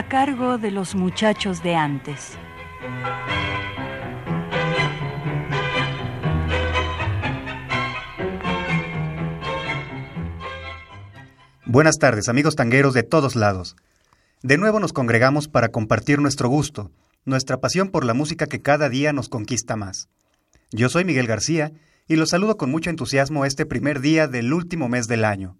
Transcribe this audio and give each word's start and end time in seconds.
A 0.00 0.08
cargo 0.08 0.56
de 0.56 0.70
los 0.70 0.94
muchachos 0.94 1.62
de 1.62 1.74
antes. 1.74 2.38
Buenas 11.66 11.98
tardes, 11.98 12.30
amigos 12.30 12.56
tangueros 12.56 12.94
de 12.94 13.02
todos 13.02 13.36
lados. 13.36 13.76
De 14.42 14.56
nuevo 14.56 14.80
nos 14.80 14.94
congregamos 14.94 15.48
para 15.48 15.68
compartir 15.68 16.18
nuestro 16.18 16.48
gusto, 16.48 16.90
nuestra 17.26 17.58
pasión 17.60 17.90
por 17.90 18.06
la 18.06 18.14
música 18.14 18.46
que 18.46 18.62
cada 18.62 18.88
día 18.88 19.12
nos 19.12 19.28
conquista 19.28 19.76
más. 19.76 20.08
Yo 20.70 20.88
soy 20.88 21.04
Miguel 21.04 21.26
García 21.26 21.72
y 22.08 22.16
los 22.16 22.30
saludo 22.30 22.56
con 22.56 22.70
mucho 22.70 22.88
entusiasmo 22.88 23.44
este 23.44 23.66
primer 23.66 24.00
día 24.00 24.28
del 24.28 24.54
último 24.54 24.88
mes 24.88 25.08
del 25.08 25.26
año 25.26 25.58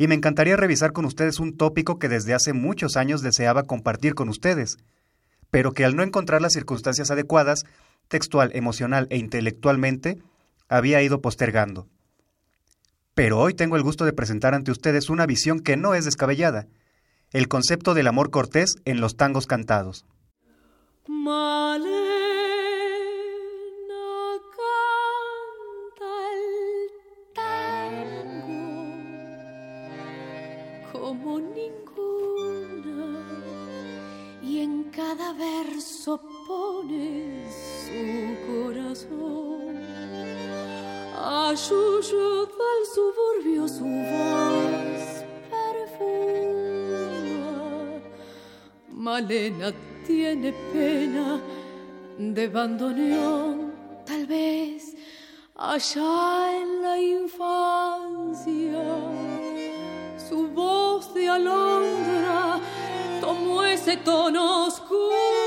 y 0.00 0.08
me 0.08 0.14
encantaría 0.14 0.56
revisar 0.56 0.94
con 0.94 1.04
ustedes 1.04 1.40
un 1.40 1.58
tópico 1.58 1.98
que 1.98 2.08
desde 2.08 2.32
hace 2.32 2.54
muchos 2.54 2.96
años 2.96 3.20
deseaba 3.20 3.64
compartir 3.64 4.14
con 4.14 4.30
ustedes, 4.30 4.78
pero 5.50 5.72
que 5.72 5.84
al 5.84 5.94
no 5.94 6.02
encontrar 6.02 6.40
las 6.40 6.54
circunstancias 6.54 7.10
adecuadas, 7.10 7.64
textual, 8.08 8.50
emocional 8.54 9.08
e 9.10 9.18
intelectualmente, 9.18 10.16
había 10.70 11.02
ido 11.02 11.20
postergando. 11.20 11.86
Pero 13.12 13.38
hoy 13.40 13.52
tengo 13.52 13.76
el 13.76 13.82
gusto 13.82 14.06
de 14.06 14.14
presentar 14.14 14.54
ante 14.54 14.70
ustedes 14.70 15.10
una 15.10 15.26
visión 15.26 15.60
que 15.60 15.76
no 15.76 15.92
es 15.92 16.06
descabellada, 16.06 16.66
el 17.30 17.48
concepto 17.48 17.92
del 17.92 18.06
amor 18.06 18.30
cortés 18.30 18.76
en 18.86 19.02
los 19.02 19.18
tangos 19.18 19.46
cantados. 19.46 20.06
Pone 36.18 37.44
su 37.50 38.36
corazón. 38.46 39.76
A 41.16 41.50
del 41.50 42.86
suburbio 42.94 43.68
su 43.68 43.84
voz 43.84 45.02
perfuma. 45.50 46.70
Malena 48.90 49.72
tiene 50.06 50.52
pena 50.72 51.40
de 52.18 52.48
bandoneón, 52.48 53.72
tal 54.06 54.26
vez 54.26 54.96
allá 55.56 56.60
en 56.60 56.82
la 56.82 56.98
infancia. 56.98 58.82
Su 60.28 60.48
voz 60.48 61.12
de 61.14 61.28
alondra 61.28 62.60
tomó 63.20 63.62
ese 63.64 63.96
tono 63.98 64.66
oscuro 64.66 65.39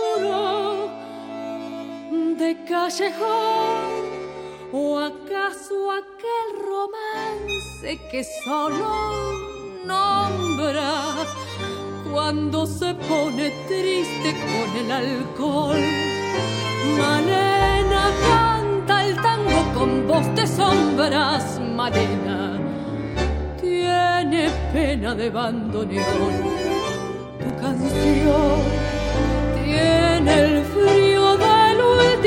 callejón 2.68 4.04
o 4.72 4.98
acaso 4.98 5.92
aquel 5.92 6.48
romance 6.66 8.00
que 8.10 8.23
solo 8.44 9.33
nombra 9.86 11.16
cuando 12.11 12.66
se 12.66 12.94
pone 12.95 13.52
triste 13.67 14.36
con 14.50 14.77
el 14.77 14.92
alcohol. 14.92 15.82
Malena 16.98 18.11
canta 18.27 19.06
el 19.06 19.16
tango 19.16 19.73
con 19.73 20.08
voz 20.08 20.36
de 20.36 20.48
sombras, 20.48 21.60
Malena 21.60 22.60
tiene 23.61 24.50
pena 24.72 25.14
de 25.16 25.30
bandoneón 25.30 26.64
canción 27.64 28.61
tiene 29.64 30.39
el 30.39 30.63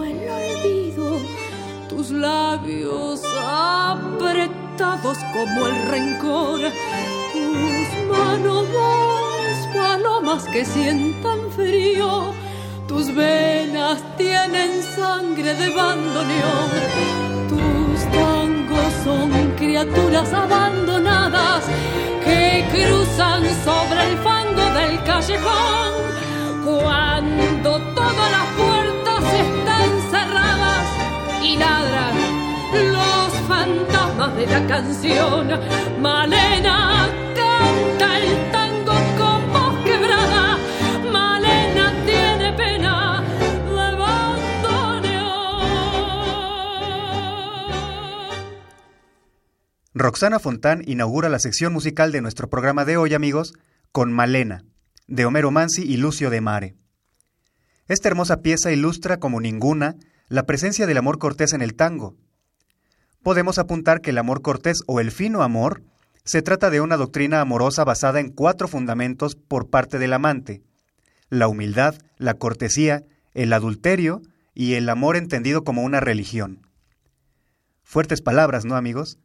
el 0.00 0.28
olvido, 0.28 1.18
tus 1.88 2.10
labios 2.10 3.20
apretados 3.46 5.18
como 5.32 5.66
el 5.66 5.82
rencor, 5.88 6.60
tus 7.32 8.16
manos 8.16 8.64
dos 8.72 9.74
palomas 9.74 10.44
que 10.44 10.64
sientan 10.64 11.50
frío, 11.54 12.32
tus 12.88 13.14
venas 13.14 14.00
tienen 14.16 14.82
sangre 14.96 15.54
de 15.54 15.74
bandoneón, 15.74 16.70
tus 17.50 18.00
tangos 18.10 18.92
son 19.04 19.30
criaturas 19.56 20.32
abandonadas 20.32 21.64
que 22.24 22.64
cruzan 22.72 23.44
los 32.72 33.32
fantasmas 33.48 34.36
de 34.36 34.46
la 34.46 34.66
canción. 34.66 35.48
Malena 36.00 37.08
canta 37.34 38.18
el 38.18 38.50
tango 38.50 38.92
con 39.18 39.52
voz 39.52 39.84
quebrada. 39.84 40.58
Malena 41.10 41.92
tiene 42.06 42.52
pena 42.54 43.22
de 43.66 45.18
Roxana 49.94 50.38
Fontán 50.38 50.82
inaugura 50.86 51.28
la 51.28 51.38
sección 51.38 51.72
musical 51.72 52.12
de 52.12 52.22
nuestro 52.22 52.48
programa 52.48 52.84
de 52.84 52.96
hoy, 52.96 53.14
amigos, 53.14 53.52
con 53.92 54.12
Malena, 54.12 54.64
de 55.06 55.26
Homero 55.26 55.50
Mansi 55.50 55.82
y 55.82 55.98
Lucio 55.98 56.30
de 56.30 56.40
Mare. 56.40 56.76
Esta 57.88 58.08
hermosa 58.08 58.40
pieza 58.40 58.72
ilustra 58.72 59.18
como 59.18 59.40
ninguna 59.40 59.96
la 60.32 60.46
presencia 60.46 60.86
del 60.86 60.96
amor 60.96 61.18
cortés 61.18 61.52
en 61.52 61.60
el 61.60 61.74
tango. 61.74 62.16
Podemos 63.22 63.58
apuntar 63.58 64.00
que 64.00 64.08
el 64.08 64.16
amor 64.16 64.40
cortés 64.40 64.78
o 64.86 64.98
el 64.98 65.10
fino 65.10 65.42
amor 65.42 65.82
se 66.24 66.40
trata 66.40 66.70
de 66.70 66.80
una 66.80 66.96
doctrina 66.96 67.42
amorosa 67.42 67.84
basada 67.84 68.18
en 68.18 68.30
cuatro 68.30 68.66
fundamentos 68.66 69.36
por 69.36 69.68
parte 69.68 69.98
del 69.98 70.14
amante, 70.14 70.62
la 71.28 71.48
humildad, 71.48 71.96
la 72.16 72.32
cortesía, 72.32 73.04
el 73.34 73.52
adulterio 73.52 74.22
y 74.54 74.72
el 74.72 74.88
amor 74.88 75.18
entendido 75.18 75.64
como 75.64 75.82
una 75.82 76.00
religión. 76.00 76.66
Fuertes 77.82 78.22
palabras, 78.22 78.64
¿no, 78.64 78.74
amigos? 78.74 79.18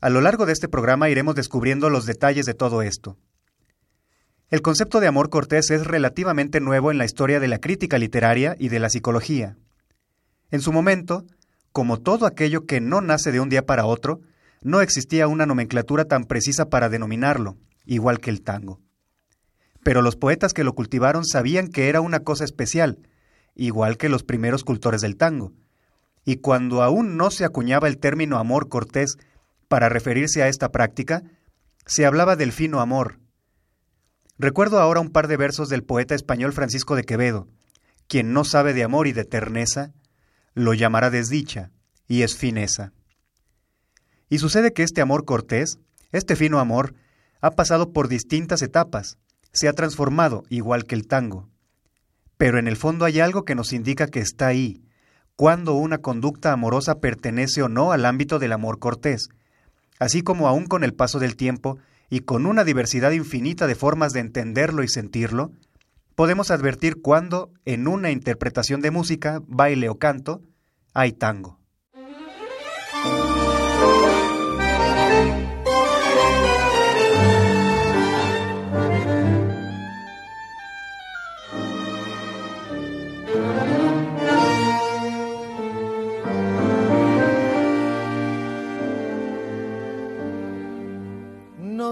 A 0.00 0.10
lo 0.10 0.20
largo 0.20 0.44
de 0.44 0.54
este 0.54 0.66
programa 0.66 1.08
iremos 1.08 1.36
descubriendo 1.36 1.88
los 1.88 2.04
detalles 2.04 2.46
de 2.46 2.54
todo 2.54 2.82
esto. 2.82 3.16
El 4.50 4.60
concepto 4.60 4.98
de 4.98 5.06
amor 5.06 5.30
cortés 5.30 5.70
es 5.70 5.86
relativamente 5.86 6.58
nuevo 6.58 6.90
en 6.90 6.98
la 6.98 7.04
historia 7.04 7.38
de 7.38 7.46
la 7.46 7.60
crítica 7.60 7.96
literaria 7.96 8.56
y 8.58 8.70
de 8.70 8.80
la 8.80 8.90
psicología. 8.90 9.56
En 10.50 10.60
su 10.60 10.72
momento, 10.72 11.24
como 11.72 11.98
todo 12.00 12.26
aquello 12.26 12.66
que 12.66 12.80
no 12.80 13.00
nace 13.00 13.32
de 13.32 13.40
un 13.40 13.48
día 13.48 13.66
para 13.66 13.86
otro, 13.86 14.20
no 14.62 14.80
existía 14.80 15.28
una 15.28 15.46
nomenclatura 15.46 16.06
tan 16.06 16.24
precisa 16.24 16.68
para 16.68 16.88
denominarlo, 16.88 17.56
igual 17.84 18.20
que 18.20 18.30
el 18.30 18.42
tango. 18.42 18.80
Pero 19.82 20.02
los 20.02 20.16
poetas 20.16 20.52
que 20.52 20.64
lo 20.64 20.74
cultivaron 20.74 21.24
sabían 21.24 21.68
que 21.68 21.88
era 21.88 22.00
una 22.00 22.20
cosa 22.20 22.44
especial, 22.44 22.98
igual 23.54 23.96
que 23.96 24.08
los 24.08 24.22
primeros 24.22 24.64
cultores 24.64 25.00
del 25.00 25.16
tango. 25.16 25.52
Y 26.24 26.36
cuando 26.36 26.82
aún 26.82 27.16
no 27.16 27.30
se 27.30 27.44
acuñaba 27.44 27.86
el 27.88 27.98
término 27.98 28.38
amor 28.38 28.68
cortés 28.68 29.16
para 29.68 29.88
referirse 29.88 30.42
a 30.42 30.48
esta 30.48 30.72
práctica, 30.72 31.22
se 31.86 32.04
hablaba 32.04 32.36
del 32.36 32.52
fino 32.52 32.80
amor. 32.80 33.20
Recuerdo 34.38 34.80
ahora 34.80 35.00
un 35.00 35.10
par 35.10 35.28
de 35.28 35.36
versos 35.36 35.68
del 35.68 35.84
poeta 35.84 36.14
español 36.14 36.52
Francisco 36.52 36.96
de 36.96 37.04
Quevedo, 37.04 37.48
quien 38.08 38.32
no 38.32 38.44
sabe 38.44 38.74
de 38.74 38.84
amor 38.84 39.06
y 39.06 39.12
de 39.12 39.24
terneza, 39.24 39.92
lo 40.56 40.72
llamará 40.72 41.10
desdicha, 41.10 41.70
y 42.08 42.22
es 42.22 42.34
fineza. 42.34 42.92
Y 44.30 44.38
sucede 44.38 44.72
que 44.72 44.82
este 44.82 45.02
amor 45.02 45.26
cortés, 45.26 45.78
este 46.12 46.34
fino 46.34 46.58
amor, 46.58 46.94
ha 47.42 47.50
pasado 47.50 47.92
por 47.92 48.08
distintas 48.08 48.62
etapas, 48.62 49.18
se 49.52 49.68
ha 49.68 49.74
transformado 49.74 50.44
igual 50.48 50.86
que 50.86 50.94
el 50.94 51.06
tango. 51.06 51.50
Pero 52.38 52.58
en 52.58 52.68
el 52.68 52.76
fondo 52.76 53.04
hay 53.04 53.20
algo 53.20 53.44
que 53.44 53.54
nos 53.54 53.74
indica 53.74 54.06
que 54.06 54.20
está 54.20 54.46
ahí, 54.46 54.82
cuando 55.36 55.74
una 55.74 55.98
conducta 55.98 56.52
amorosa 56.52 57.00
pertenece 57.00 57.62
o 57.62 57.68
no 57.68 57.92
al 57.92 58.06
ámbito 58.06 58.38
del 58.38 58.52
amor 58.52 58.78
cortés, 58.78 59.28
así 59.98 60.22
como 60.22 60.48
aún 60.48 60.64
con 60.64 60.84
el 60.84 60.94
paso 60.94 61.18
del 61.18 61.36
tiempo 61.36 61.76
y 62.08 62.20
con 62.20 62.46
una 62.46 62.64
diversidad 62.64 63.10
infinita 63.10 63.66
de 63.66 63.74
formas 63.74 64.14
de 64.14 64.20
entenderlo 64.20 64.82
y 64.82 64.88
sentirlo, 64.88 65.52
podemos 66.16 66.50
advertir 66.50 67.00
cuando, 67.00 67.52
en 67.64 67.86
una 67.86 68.10
interpretación 68.10 68.80
de 68.80 68.90
música, 68.90 69.40
baile 69.46 69.88
o 69.88 69.98
canto, 69.98 70.42
hay 70.92 71.12
tango. 71.12 71.60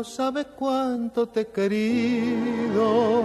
sabes 0.04 0.46
cuánto 0.56 1.28
te 1.28 1.40
he 1.40 1.46
querido, 1.48 3.24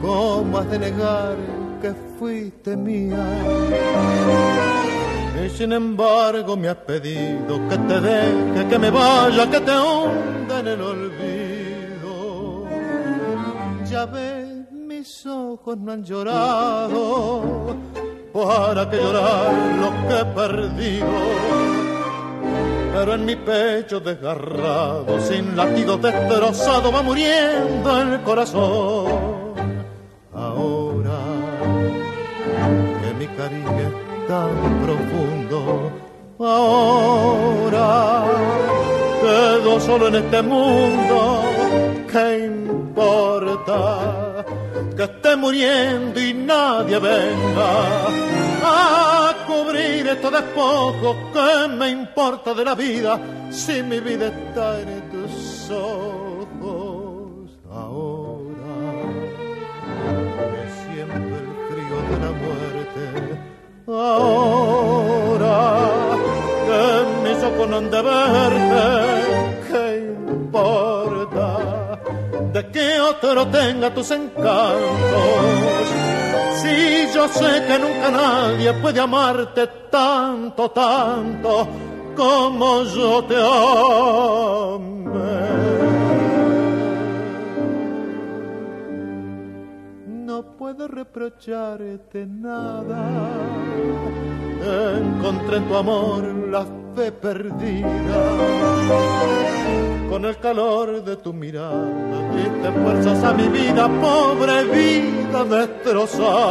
cómo 0.00 0.58
has 0.58 0.70
de 0.70 0.78
negar 0.78 1.36
que 1.80 1.94
fuiste 2.18 2.76
mía. 2.76 3.24
Y 5.44 5.50
sin 5.50 5.72
embargo 5.72 6.56
me 6.56 6.68
has 6.68 6.76
pedido 6.76 7.68
que 7.68 7.78
te 7.78 8.00
deje, 8.00 8.68
que 8.68 8.78
me 8.78 8.90
vaya, 8.90 9.50
que 9.50 9.60
te 9.60 9.72
hunda 9.72 10.60
en 10.60 10.68
el 10.68 10.80
olvido. 10.82 12.66
Ya 13.90 14.06
ves, 14.06 14.70
mis 14.72 15.26
ojos 15.26 15.78
no 15.78 15.92
han 15.92 16.04
llorado, 16.04 17.76
para 18.32 18.88
que 18.90 18.96
llorar 18.96 19.52
lo 19.80 19.90
que 20.08 20.20
he 20.20 20.24
perdido 20.34 21.60
pero 22.92 23.14
en 23.14 23.24
mi 23.24 23.36
pecho 23.36 24.00
desgarrado, 24.00 25.20
sin 25.20 25.56
latido 25.56 25.96
destrozado, 25.96 26.92
va 26.92 27.02
muriendo 27.02 28.00
el 28.00 28.20
corazón. 28.22 29.49
Es 33.46 34.28
tan 34.28 34.82
profundo, 34.84 35.90
ahora 36.38 38.24
quedo 39.22 39.80
solo 39.80 40.08
en 40.08 40.16
este 40.16 40.42
mundo, 40.42 41.42
¿qué 42.10 42.46
importa? 42.46 44.44
Que 44.94 45.04
esté 45.04 45.36
muriendo 45.36 46.20
y 46.20 46.34
nadie 46.34 46.98
venga 46.98 47.70
a 48.62 49.34
cubrir 49.46 50.06
estos 50.08 50.32
despojos. 50.32 51.16
¿Qué 51.32 51.68
me 51.68 51.88
importa 51.88 52.52
de 52.52 52.64
la 52.64 52.74
vida 52.74 53.18
si 53.50 53.82
mi 53.82 54.00
vida 54.00 54.26
está 54.26 54.80
en 54.80 55.10
tus 55.10 55.70
ojos? 55.70 56.29
Verte, 68.02 68.86
¿qué 69.70 69.84
importa? 70.28 71.46
De 72.52 72.70
que 72.70 73.00
otro 73.00 73.46
tenga 73.48 73.94
tus 73.94 74.10
encantos 74.10 75.70
si 76.60 77.12
yo 77.14 77.26
sé 77.28 77.64
que 77.66 77.78
nunca 77.78 78.10
nadie 78.10 78.72
puede 78.74 79.00
amarte 79.00 79.66
tanto, 79.90 80.70
tanto 80.70 81.66
como 82.16 82.82
yo 82.84 83.24
te 83.24 83.36
amé. 83.36 84.90
No 90.26 90.42
puedo 90.58 90.86
reprocharte 90.88 92.26
nada. 92.26 93.02
Encontré 94.98 95.56
en 95.56 95.68
tu 95.68 95.76
amor 95.76 96.24
la 96.50 96.79
fe 96.94 97.12
perdida 97.12 97.88
con 100.08 100.24
el 100.24 100.36
calor 100.38 101.04
de 101.04 101.16
tu 101.16 101.32
mirada 101.32 102.10
diste 102.34 102.70
fuerzas 102.82 103.24
a 103.24 103.32
mi 103.32 103.48
vida, 103.48 103.88
pobre 104.00 104.64
vida 104.64 105.44
destrozada. 105.44 106.50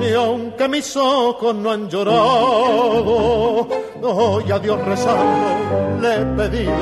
Y 0.00 0.12
aunque 0.14 0.68
mis 0.68 0.96
ojos 0.96 1.54
no 1.54 1.70
han 1.70 1.88
llorado, 1.88 3.68
hoy 4.02 4.50
a 4.50 4.58
Dios 4.58 4.84
rezando 4.84 6.00
le 6.00 6.14
he 6.14 6.24
pedido 6.24 6.72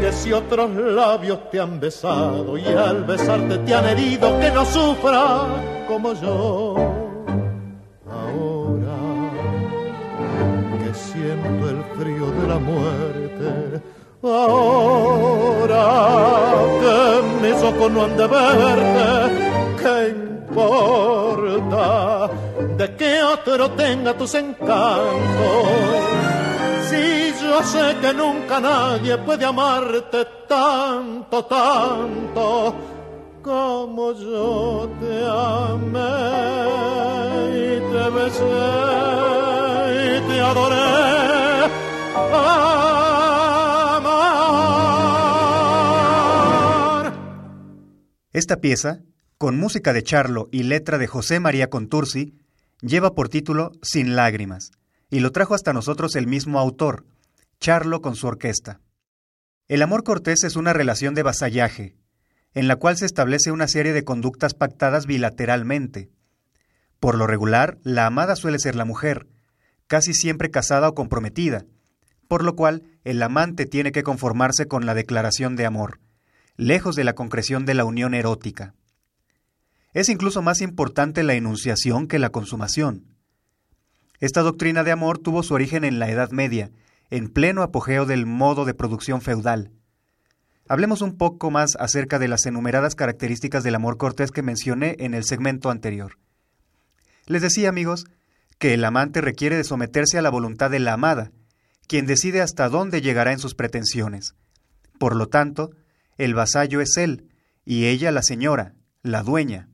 que 0.00 0.12
si 0.12 0.32
otros 0.32 0.70
labios 0.70 1.50
te 1.50 1.60
han 1.60 1.78
besado 1.80 2.56
y 2.56 2.64
al 2.64 3.04
besarte 3.04 3.58
te 3.58 3.74
han 3.74 3.86
herido, 3.86 4.38
que 4.40 4.50
no 4.50 4.64
sufra 4.64 5.46
como 5.88 6.14
yo 6.14 6.77
el 11.48 11.82
frío 11.96 12.26
de 12.30 12.46
la 12.46 12.58
muerte. 12.58 13.80
Ahora 14.22 15.84
que 16.80 17.22
mis 17.42 17.62
ojos 17.62 17.90
no 17.90 18.04
han 18.04 18.16
de 18.16 18.26
verte, 18.26 19.08
¿qué 19.80 20.08
importa 20.48 21.84
de 22.76 22.96
que 22.96 23.22
otro 23.22 23.70
tenga 23.70 24.14
tus 24.14 24.34
encantos? 24.34 24.78
Si 26.88 27.32
yo 27.42 27.62
sé 27.62 27.96
que 28.00 28.12
nunca 28.12 28.60
nadie 28.60 29.18
puede 29.18 29.44
amarte 29.44 30.26
tanto, 30.48 31.44
tanto 31.44 32.74
como 33.42 34.12
yo 34.12 34.88
te 35.00 35.24
amé 35.24 36.08
y 37.54 37.80
te 37.92 38.10
besé 38.10 39.38
te 40.28 40.40
adoré. 40.40 41.37
Esta 48.38 48.58
pieza, 48.60 49.00
con 49.36 49.58
música 49.58 49.92
de 49.92 50.02
Charlo 50.02 50.48
y 50.52 50.62
letra 50.62 50.96
de 50.98 51.08
José 51.08 51.40
María 51.40 51.70
Contursi, 51.70 52.34
lleva 52.80 53.14
por 53.14 53.28
título 53.28 53.72
Sin 53.82 54.14
lágrimas, 54.14 54.70
y 55.10 55.20
lo 55.20 55.32
trajo 55.32 55.54
hasta 55.54 55.72
nosotros 55.72 56.14
el 56.14 56.26
mismo 56.28 56.60
autor, 56.60 57.04
Charlo 57.58 58.00
con 58.00 58.14
su 58.14 58.28
orquesta. 58.28 58.80
El 59.66 59.82
amor 59.82 60.04
cortés 60.04 60.44
es 60.44 60.54
una 60.54 60.72
relación 60.72 61.14
de 61.14 61.24
vasallaje, 61.24 61.96
en 62.54 62.68
la 62.68 62.76
cual 62.76 62.96
se 62.96 63.06
establece 63.06 63.50
una 63.50 63.66
serie 63.66 63.92
de 63.92 64.04
conductas 64.04 64.54
pactadas 64.54 65.06
bilateralmente. 65.06 66.10
Por 67.00 67.16
lo 67.16 67.26
regular, 67.26 67.78
la 67.82 68.06
amada 68.06 68.36
suele 68.36 68.58
ser 68.58 68.76
la 68.76 68.84
mujer, 68.84 69.26
casi 69.86 70.14
siempre 70.14 70.50
casada 70.50 70.88
o 70.88 70.94
comprometida, 70.94 71.64
por 72.28 72.44
lo 72.44 72.54
cual 72.54 72.84
el 73.04 73.22
amante 73.22 73.66
tiene 73.66 73.90
que 73.90 74.02
conformarse 74.02 74.66
con 74.66 74.86
la 74.86 74.94
declaración 74.94 75.56
de 75.56 75.66
amor, 75.66 75.98
lejos 76.56 76.94
de 76.94 77.04
la 77.04 77.14
concreción 77.14 77.64
de 77.64 77.74
la 77.74 77.84
unión 77.84 78.14
erótica. 78.14 78.74
Es 79.94 80.10
incluso 80.10 80.42
más 80.42 80.60
importante 80.60 81.22
la 81.22 81.34
enunciación 81.34 82.06
que 82.06 82.18
la 82.18 82.30
consumación. 82.30 83.06
Esta 84.20 84.42
doctrina 84.42 84.84
de 84.84 84.92
amor 84.92 85.18
tuvo 85.18 85.42
su 85.42 85.54
origen 85.54 85.84
en 85.84 85.98
la 85.98 86.10
Edad 86.10 86.30
Media, 86.30 86.70
en 87.10 87.28
pleno 87.28 87.62
apogeo 87.62 88.04
del 88.04 88.26
modo 88.26 88.66
de 88.66 88.74
producción 88.74 89.22
feudal. 89.22 89.72
Hablemos 90.68 91.00
un 91.00 91.16
poco 91.16 91.50
más 91.50 91.76
acerca 91.76 92.18
de 92.18 92.28
las 92.28 92.44
enumeradas 92.44 92.94
características 92.94 93.64
del 93.64 93.74
amor 93.74 93.96
cortés 93.96 94.30
que 94.30 94.42
mencioné 94.42 94.96
en 94.98 95.14
el 95.14 95.24
segmento 95.24 95.70
anterior. 95.70 96.18
Les 97.26 97.40
decía, 97.40 97.70
amigos, 97.70 98.06
que 98.58 98.74
el 98.74 98.84
amante 98.84 99.22
requiere 99.22 99.56
de 99.56 99.64
someterse 99.64 100.18
a 100.18 100.22
la 100.22 100.30
voluntad 100.30 100.70
de 100.70 100.80
la 100.80 100.92
amada, 100.92 101.30
quien 101.88 102.06
decide 102.06 102.40
hasta 102.40 102.68
dónde 102.68 103.00
llegará 103.00 103.32
en 103.32 103.38
sus 103.40 103.54
pretensiones. 103.54 104.34
Por 104.98 105.16
lo 105.16 105.26
tanto, 105.28 105.70
el 106.16 106.34
vasallo 106.34 106.80
es 106.80 106.96
él, 106.96 107.28
y 107.64 107.86
ella 107.86 108.12
la 108.12 108.22
señora, 108.22 108.74
la 109.02 109.22
dueña. 109.22 109.68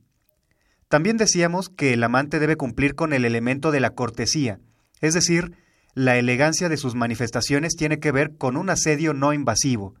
También 0.87 1.17
decíamos 1.17 1.69
que 1.69 1.93
el 1.93 2.03
amante 2.03 2.39
debe 2.39 2.55
cumplir 2.55 2.95
con 2.95 3.13
el 3.13 3.25
elemento 3.25 3.71
de 3.71 3.79
la 3.79 3.91
cortesía, 3.91 4.59
es 5.01 5.13
decir, 5.13 5.57
la 5.93 6.17
elegancia 6.17 6.69
de 6.69 6.77
sus 6.77 6.95
manifestaciones 6.95 7.75
tiene 7.75 7.99
que 7.99 8.11
ver 8.11 8.37
con 8.37 8.57
un 8.57 8.69
asedio 8.69 9.13
no 9.13 9.33
invasivo. 9.33 9.95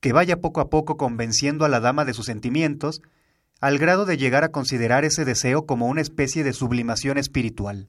que 0.00 0.12
vaya 0.12 0.36
poco 0.36 0.60
a 0.60 0.68
poco 0.68 0.96
convenciendo 0.98 1.64
a 1.64 1.68
la 1.68 1.80
dama 1.80 2.04
de 2.04 2.12
sus 2.12 2.26
sentimientos, 2.26 3.00
al 3.60 3.78
grado 3.78 4.04
de 4.04 4.18
llegar 4.18 4.44
a 4.44 4.50
considerar 4.50 5.04
ese 5.04 5.24
deseo 5.24 5.64
como 5.64 5.86
una 5.86 6.02
especie 6.02 6.44
de 6.44 6.52
sublimación 6.52 7.18
espiritual. 7.18 7.88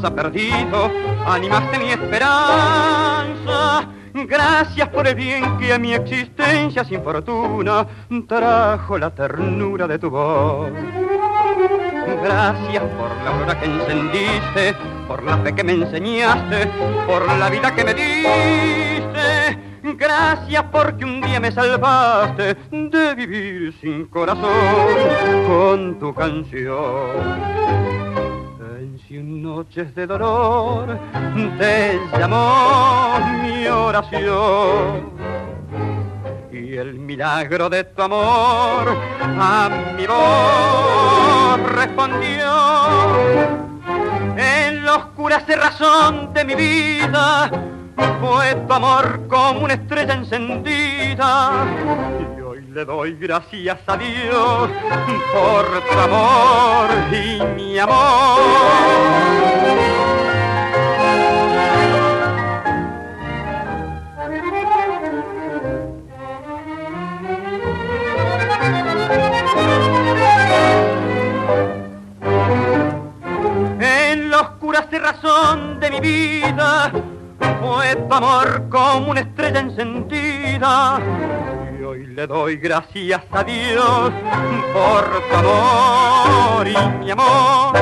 Perdido, 0.00 0.90
animaste 1.26 1.78
mi 1.78 1.90
esperanza. 1.90 3.88
Gracias 4.12 4.88
por 4.88 5.06
el 5.06 5.14
bien 5.14 5.58
que 5.58 5.72
a 5.72 5.78
mi 5.78 5.92
existencia 5.94 6.84
sin 6.84 7.02
fortuna 7.02 7.86
trajo 8.26 8.98
la 8.98 9.14
ternura 9.14 9.86
de 9.86 9.98
tu 9.98 10.10
voz. 10.10 10.70
Gracias 12.22 12.82
por 12.82 13.10
la 13.24 13.30
aurora 13.30 13.58
que 13.58 13.66
encendiste, 13.66 14.74
por 15.06 15.22
la 15.22 15.38
fe 15.38 15.54
que 15.54 15.64
me 15.64 15.72
enseñaste, 15.72 16.66
por 17.06 17.26
la 17.38 17.48
vida 17.50 17.74
que 17.74 17.84
me 17.84 17.94
diste. 17.94 19.58
Gracias 19.96 20.64
porque 20.72 21.04
un 21.04 21.20
día 21.20 21.40
me 21.40 21.52
salvaste 21.52 22.56
de 22.70 23.14
vivir 23.14 23.74
sin 23.80 24.06
corazón 24.06 24.50
con 25.46 25.98
tu 25.98 26.12
canción 26.14 27.56
noches 29.56 29.94
de 29.94 30.06
dolor 30.06 30.98
te 31.58 31.98
llamó 32.18 33.18
mi 33.42 33.66
oración. 33.66 35.12
Y 36.52 36.76
el 36.76 36.98
milagro 36.98 37.70
de 37.70 37.84
tu 37.84 38.02
amor 38.02 38.94
a 39.22 39.70
mi 39.96 40.06
voz 40.06 41.72
respondió. 41.72 42.52
En 44.36 44.84
la 44.84 44.96
oscura 44.96 45.40
cerrazón 45.40 46.34
de 46.34 46.44
mi 46.44 46.54
vida 46.54 47.50
fue 48.20 48.54
tu 48.56 48.74
amor 48.74 49.26
como 49.26 49.60
una 49.60 49.72
estrella 49.72 50.12
encendida. 50.16 51.64
Le 52.76 52.84
doy 52.84 53.14
gracias 53.14 53.78
a 53.86 53.96
Dios 53.96 54.68
por 55.32 55.64
tu 55.88 55.98
amor 55.98 56.90
y 57.10 57.42
mi 57.56 57.78
amor. 57.78 58.85
De 75.80 75.90
mi 75.90 76.00
vida 76.00 76.90
fue 77.60 77.92
amor 78.10 78.68
como 78.68 79.12
una 79.12 79.20
estrella 79.20 79.60
encendida 79.60 81.00
hoy 81.86 82.06
le 82.08 82.26
doy 82.26 82.56
gracias 82.56 83.22
a 83.30 83.44
Dios 83.44 84.12
por 84.72 85.06
y 86.66 87.04
mi 87.04 87.10
amor. 87.12 87.76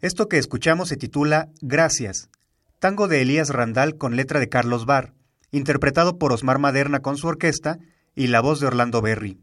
Esto 0.00 0.28
que 0.28 0.38
escuchamos 0.38 0.88
se 0.88 0.96
titula 0.96 1.50
Gracias, 1.60 2.30
tango 2.78 3.08
de 3.08 3.20
Elías 3.20 3.50
Randall 3.50 3.98
con 3.98 4.16
letra 4.16 4.40
de 4.40 4.48
Carlos 4.48 4.86
Barr, 4.86 5.12
interpretado 5.50 6.16
por 6.16 6.32
Osmar 6.32 6.58
Maderna 6.58 7.00
con 7.00 7.18
su 7.18 7.26
orquesta 7.28 7.78
y 8.14 8.28
la 8.28 8.40
voz 8.40 8.60
de 8.60 8.68
Orlando 8.68 9.02
Berry. 9.02 9.38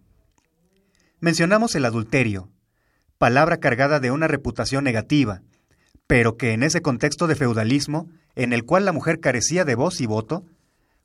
Mencionamos 1.20 1.76
el 1.76 1.86
adulterio, 1.86 2.50
palabra 3.24 3.62
cargada 3.62 4.02
de 4.02 4.12
una 4.12 4.28
reputación 4.28 4.84
negativa, 4.84 5.44
pero 6.08 6.36
que 6.36 6.52
en 6.52 6.62
ese 6.62 6.82
contexto 6.82 7.26
de 7.26 7.38
feudalismo, 7.38 8.10
en 8.36 8.52
el 8.52 8.66
cual 8.66 8.84
la 8.84 8.92
mujer 8.92 9.22
carecía 9.22 9.64
de 9.64 9.76
voz 9.76 10.02
y 10.02 10.06
voto, 10.06 10.46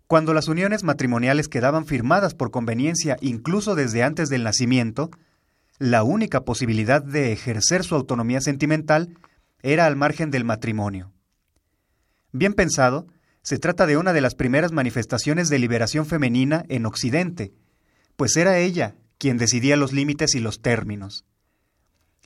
cuando 0.08 0.34
las 0.34 0.48
uniones 0.48 0.82
matrimoniales 0.82 1.46
quedaban 1.46 1.86
firmadas 1.86 2.34
por 2.34 2.50
conveniencia 2.50 3.18
incluso 3.20 3.76
desde 3.76 4.02
antes 4.02 4.30
del 4.30 4.42
nacimiento, 4.42 5.12
la 5.78 6.02
única 6.02 6.40
posibilidad 6.40 7.04
de 7.04 7.30
ejercer 7.30 7.84
su 7.84 7.94
autonomía 7.94 8.40
sentimental 8.40 9.16
era 9.62 9.86
al 9.86 9.94
margen 9.94 10.32
del 10.32 10.44
matrimonio. 10.44 11.12
Bien 12.32 12.52
pensado, 12.52 13.06
se 13.42 13.60
trata 13.60 13.86
de 13.86 13.96
una 13.96 14.12
de 14.12 14.22
las 14.22 14.34
primeras 14.34 14.72
manifestaciones 14.72 15.50
de 15.50 15.60
liberación 15.60 16.04
femenina 16.04 16.64
en 16.68 16.84
Occidente, 16.84 17.52
pues 18.16 18.36
era 18.36 18.58
ella 18.58 18.96
quien 19.18 19.38
decidía 19.38 19.76
los 19.76 19.92
límites 19.92 20.34
y 20.34 20.40
los 20.40 20.62
términos. 20.62 21.24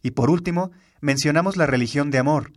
Y 0.02 0.12
por 0.12 0.30
último, 0.30 0.72
mencionamos 1.00 1.56
la 1.56 1.66
religión 1.66 2.10
de 2.10 2.18
amor, 2.18 2.52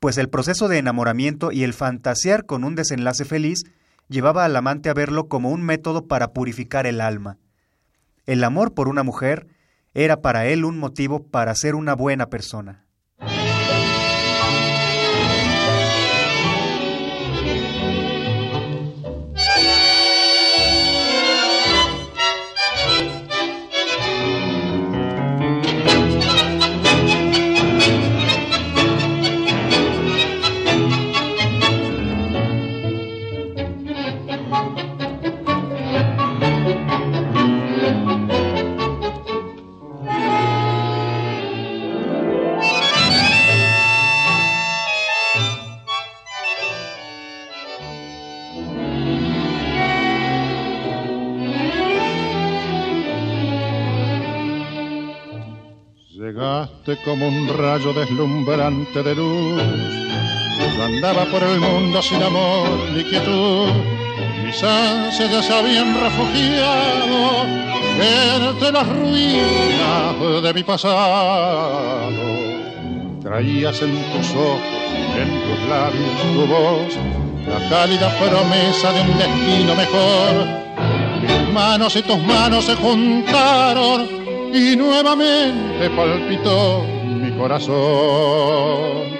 pues 0.00 0.18
el 0.18 0.28
proceso 0.28 0.68
de 0.68 0.78
enamoramiento 0.78 1.52
y 1.52 1.62
el 1.62 1.74
fantasear 1.74 2.46
con 2.46 2.64
un 2.64 2.74
desenlace 2.74 3.24
feliz 3.24 3.64
llevaba 4.08 4.44
al 4.44 4.56
amante 4.56 4.90
a 4.90 4.94
verlo 4.94 5.28
como 5.28 5.50
un 5.50 5.62
método 5.62 6.08
para 6.08 6.32
purificar 6.32 6.86
el 6.86 7.00
alma. 7.00 7.38
El 8.26 8.42
amor 8.44 8.74
por 8.74 8.88
una 8.88 9.02
mujer 9.02 9.46
era 9.94 10.20
para 10.20 10.46
él 10.46 10.64
un 10.64 10.78
motivo 10.78 11.26
para 11.26 11.54
ser 11.54 11.74
una 11.74 11.94
buena 11.94 12.26
persona. 12.26 12.86
Como 56.98 57.28
un 57.28 57.48
rayo 57.48 57.92
deslumbrante 57.92 59.02
de 59.02 59.14
luz. 59.14 59.62
Yo 60.76 60.84
andaba 60.84 61.24
por 61.26 61.42
el 61.42 61.60
mundo 61.60 62.02
sin 62.02 62.22
amor 62.22 62.68
ni 62.94 63.04
quietud. 63.04 63.68
Mis 64.44 64.62
ansias 64.62 65.30
ya 65.30 65.42
se 65.42 65.54
habían 65.54 65.94
refugiado 66.00 67.44
entre 68.00 68.72
las 68.72 68.88
ruinas 68.88 70.42
de 70.42 70.54
mi 70.54 70.62
pasado. 70.62 72.10
Traías 73.22 73.80
en 73.82 73.94
tus 74.12 74.30
ojos, 74.30 74.60
en 75.16 75.28
tus 75.28 75.68
labios, 75.68 76.22
tu 76.34 76.46
voz, 76.46 76.96
la 77.46 77.68
cálida 77.68 78.10
promesa 78.18 78.92
de 78.92 79.00
un 79.02 79.18
destino 79.18 79.74
mejor. 79.76 80.46
Mis 81.22 81.52
manos 81.52 81.94
y 81.96 82.02
tus 82.02 82.18
manos 82.18 82.64
se 82.64 82.74
juntaron 82.74 84.19
y 84.52 84.76
nuevamente 84.76 85.90
palpitó 85.90 86.82
mi 87.04 87.30
corazón. 87.32 89.10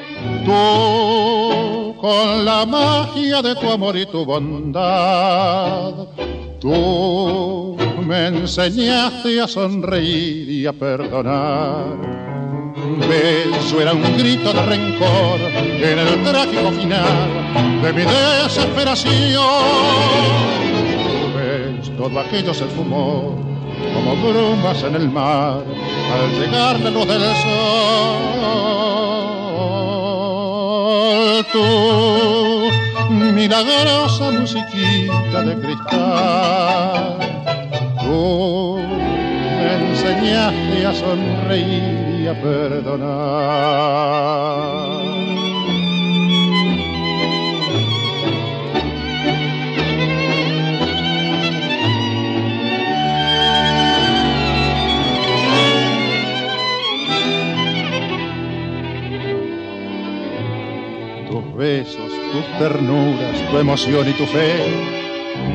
Tú, 0.44 1.96
con 2.00 2.44
la 2.44 2.66
magia 2.66 3.42
de 3.42 3.54
tu 3.54 3.70
amor 3.70 3.96
y 3.96 4.06
tu 4.06 4.24
bondad, 4.24 5.92
tú 6.60 7.76
me 8.06 8.28
enseñaste 8.28 9.40
a 9.40 9.46
sonreír 9.46 10.48
y 10.48 10.66
a 10.66 10.72
perdonar. 10.72 11.96
beso 13.08 13.80
era 13.80 13.92
un 13.92 14.16
grito 14.16 14.52
de 14.52 14.62
rencor 14.62 15.40
en 15.40 15.98
el 15.98 16.22
trágico 16.24 16.70
final 16.72 17.82
de 17.82 17.92
mi 17.92 18.02
desesperación. 18.02 19.44
Ves, 21.36 21.96
todo 21.96 22.20
aquello 22.20 22.52
se 22.52 22.64
fumó 22.66 23.49
como 23.94 24.16
brumas 24.16 24.82
en 24.82 24.94
el 24.94 25.08
mar 25.10 25.62
al 26.12 26.30
llegar 26.38 26.80
la 26.80 26.90
luz 26.90 27.06
del 27.06 27.20
sol. 27.20 28.40
Tú, 31.52 32.70
milagrosa 33.10 34.30
musiquita 34.30 35.42
de 35.42 35.54
cristal, 35.60 37.18
tú 38.02 38.78
me 39.58 39.90
enseñaste 39.90 40.86
a 40.86 40.94
sonreír 40.94 42.20
y 42.22 42.26
a 42.28 42.34
perdonar. 42.40 43.90
Besos, 61.60 62.10
tus 62.32 62.46
ternuras, 62.58 63.36
tu 63.50 63.58
emoción 63.58 64.08
y 64.08 64.12
tu 64.14 64.24
fe 64.24 64.64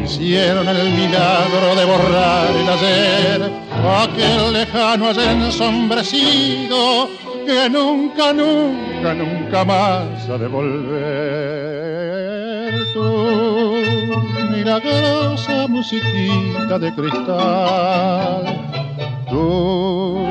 hicieron 0.04 0.68
el 0.68 0.92
milagro 0.92 1.76
de 1.76 1.84
borrar 1.84 2.52
el 2.62 2.70
ayer, 2.70 3.52
aquel 4.04 4.54
lejano 4.54 5.08
ayer 5.08 5.30
ensombrecido 5.30 7.10
que 7.44 7.68
nunca, 7.72 8.32
nunca, 8.34 9.16
nunca 9.16 9.66
más 9.66 10.30
ha 10.30 10.38
de 10.38 10.48
volver. 10.48 11.02
Tu 12.94 13.82
milagrosa 14.52 15.68
musiquita 15.68 16.78
de 16.78 16.94
cristal, 16.94 18.44
tú 19.28 20.28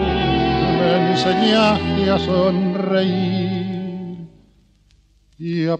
me 0.78 1.10
enseñaste 1.10 2.10
a 2.12 2.18
sonreír 2.20 3.43
y 5.38 5.66
a 5.66 5.78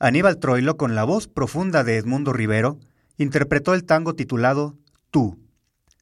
Aníbal 0.00 0.38
Troilo, 0.38 0.76
con 0.76 0.94
la 0.94 1.04
voz 1.04 1.28
profunda 1.28 1.84
de 1.84 1.96
Edmundo 1.96 2.32
Rivero, 2.32 2.78
interpretó 3.16 3.72
el 3.72 3.84
tango 3.84 4.14
titulado 4.14 4.76
Tú, 5.10 5.38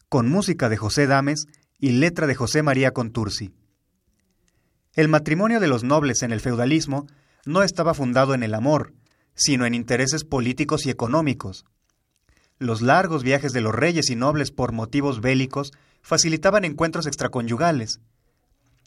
con 0.09 0.29
música 0.29 0.69
de 0.69 0.77
José 0.77 1.07
Dames 1.07 1.47
y 1.79 1.93
letra 1.93 2.27
de 2.27 2.35
José 2.35 2.63
María 2.63 2.93
Contursi. 2.93 3.53
El 4.95 5.09
matrimonio 5.09 5.61
de 5.61 5.69
los 5.69 5.85
nobles 5.85 6.23
en 6.23 6.33
el 6.33 6.41
feudalismo 6.41 7.07
no 7.45 7.63
estaba 7.63 7.95
fundado 7.95 8.35
en 8.35 8.43
el 8.43 8.55
amor, 8.55 8.95
sino 9.35 9.67
en 9.67 9.75
intereses 9.75 10.25
políticos 10.25 10.87
y 10.87 10.91
económicos. 10.91 11.65
Los 12.63 12.81
largos 12.81 13.25
viajes 13.25 13.53
de 13.53 13.61
los 13.61 13.75
reyes 13.75 14.09
y 14.09 14.15
nobles 14.15 14.53
por 14.53 14.71
motivos 14.71 15.21
bélicos 15.21 15.73
facilitaban 16.01 16.65
encuentros 16.65 17.09
extraconyugales. 17.09 17.99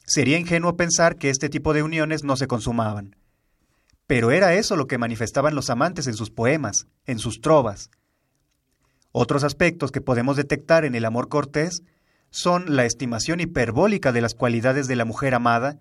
Sería 0.05 0.39
ingenuo 0.39 0.77
pensar 0.77 1.17
que 1.17 1.29
este 1.29 1.49
tipo 1.49 1.73
de 1.73 1.83
uniones 1.83 2.23
no 2.23 2.37
se 2.37 2.47
consumaban. 2.47 3.17
Pero 4.07 4.31
era 4.31 4.53
eso 4.53 4.77
lo 4.77 4.87
que 4.87 4.97
manifestaban 4.97 5.55
los 5.55 5.69
amantes 5.69 6.07
en 6.07 6.13
sus 6.13 6.29
poemas, 6.29 6.87
en 7.05 7.19
sus 7.19 7.41
trovas. 7.41 7.89
Otros 9.11 9.43
aspectos 9.43 9.91
que 9.91 9.99
podemos 9.99 10.37
detectar 10.37 10.85
en 10.85 10.95
el 10.95 11.03
amor 11.03 11.27
cortés 11.27 11.83
son 12.29 12.77
la 12.77 12.85
estimación 12.85 13.41
hiperbólica 13.41 14.13
de 14.13 14.21
las 14.21 14.35
cualidades 14.35 14.87
de 14.87 14.95
la 14.95 15.03
mujer 15.03 15.35
amada 15.35 15.79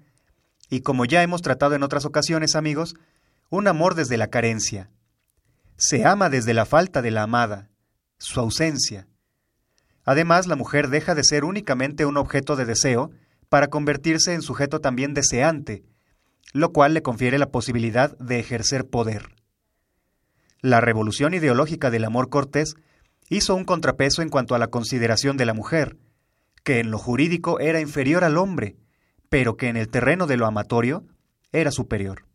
y, 0.68 0.80
como 0.80 1.04
ya 1.04 1.22
hemos 1.22 1.42
tratado 1.42 1.76
en 1.76 1.84
otras 1.84 2.06
ocasiones, 2.06 2.56
amigos, 2.56 2.96
un 3.50 3.68
amor 3.68 3.94
desde 3.94 4.16
la 4.16 4.30
carencia. 4.30 4.90
Se 5.76 6.04
ama 6.04 6.28
desde 6.28 6.54
la 6.54 6.66
falta 6.66 7.00
de 7.00 7.12
la 7.12 7.22
amada 7.22 7.70
su 8.18 8.40
ausencia. 8.40 9.06
Además, 10.04 10.46
la 10.46 10.56
mujer 10.56 10.88
deja 10.88 11.14
de 11.14 11.24
ser 11.24 11.44
únicamente 11.44 12.06
un 12.06 12.16
objeto 12.16 12.56
de 12.56 12.64
deseo 12.64 13.10
para 13.48 13.68
convertirse 13.68 14.34
en 14.34 14.42
sujeto 14.42 14.80
también 14.80 15.14
deseante, 15.14 15.84
lo 16.52 16.72
cual 16.72 16.94
le 16.94 17.02
confiere 17.02 17.38
la 17.38 17.50
posibilidad 17.50 18.16
de 18.18 18.38
ejercer 18.38 18.86
poder. 18.86 19.34
La 20.60 20.80
revolución 20.80 21.34
ideológica 21.34 21.90
del 21.90 22.04
amor 22.04 22.30
cortés 22.30 22.74
hizo 23.28 23.54
un 23.54 23.64
contrapeso 23.64 24.22
en 24.22 24.28
cuanto 24.28 24.54
a 24.54 24.58
la 24.58 24.68
consideración 24.68 25.36
de 25.36 25.46
la 25.46 25.54
mujer, 25.54 25.96
que 26.62 26.80
en 26.80 26.90
lo 26.90 26.98
jurídico 26.98 27.60
era 27.60 27.80
inferior 27.80 28.24
al 28.24 28.38
hombre, 28.38 28.76
pero 29.28 29.56
que 29.56 29.68
en 29.68 29.76
el 29.76 29.88
terreno 29.88 30.26
de 30.26 30.36
lo 30.36 30.46
amatorio 30.46 31.04
era 31.52 31.70
superior. 31.70 32.26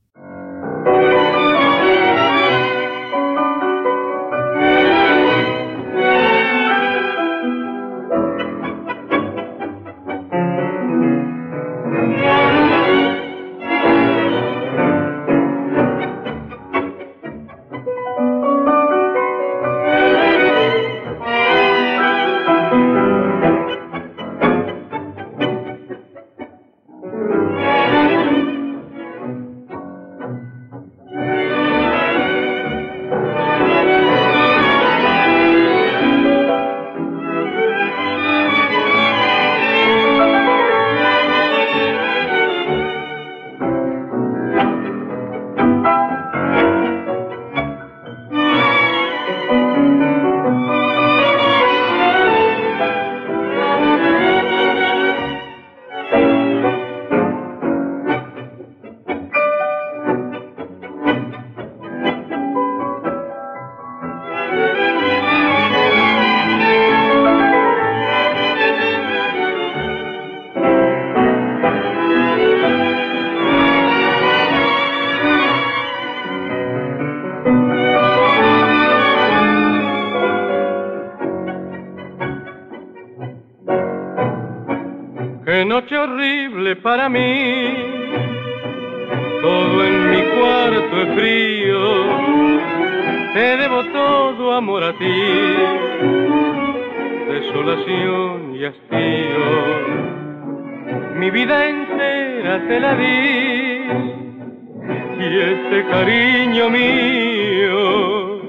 Noche 85.69 85.95
horrible 85.95 86.75
para 86.77 87.08
mí. 87.10 87.75
Todo 89.39 89.86
en 89.86 90.10
mi 90.10 90.21
cuarto 90.36 91.01
es 91.03 91.10
frío. 91.15 91.79
Te 93.36 93.58
debo 93.58 93.84
todo 93.86 94.53
amor 94.53 94.84
a 94.84 94.93
ti. 94.93 95.21
Desolación 97.29 98.55
y 98.55 98.65
hastío. 98.65 99.45
Mi 101.17 101.29
vida 101.29 101.67
entera 101.67 102.67
te 102.67 102.79
la 102.79 102.95
di. 102.95 103.86
Y 105.19 105.38
este 105.53 105.86
cariño 105.91 106.69
mío, 106.71 108.41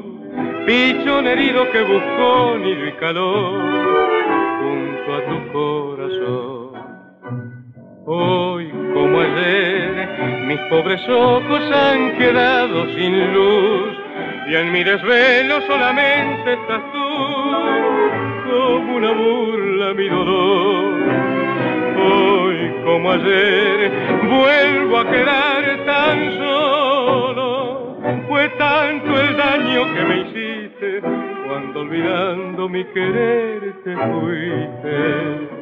pichón 0.64 1.26
herido 1.26 1.70
que 1.70 1.82
buscó 1.82 2.56
nido 2.56 2.86
y 2.86 2.92
calor 2.92 3.89
pobres 10.70 11.02
ojos 11.08 11.60
han 11.72 12.16
quedado 12.16 12.86
sin 12.94 13.34
luz 13.34 13.98
y 14.46 14.54
en 14.54 14.70
mi 14.70 14.84
desvelo 14.84 15.60
solamente 15.62 16.52
estás 16.52 16.80
tú, 16.92 17.08
como 18.48 18.96
una 18.96 19.10
burla 19.10 19.94
mi 19.94 20.08
dolor. 20.08 20.94
Hoy 21.96 22.72
como 22.84 23.10
ayer 23.10 23.90
vuelvo 24.22 24.98
a 24.98 25.10
quedar 25.10 25.84
tan 25.86 26.38
solo, 26.38 27.96
fue 28.28 28.48
tanto 28.50 29.20
el 29.20 29.36
daño 29.36 29.94
que 29.94 30.04
me 30.04 30.20
hiciste 30.20 31.00
cuando 31.48 31.80
olvidando 31.80 32.68
mi 32.68 32.84
querer 32.84 33.74
te 33.82 33.96
fuiste. 33.96 35.60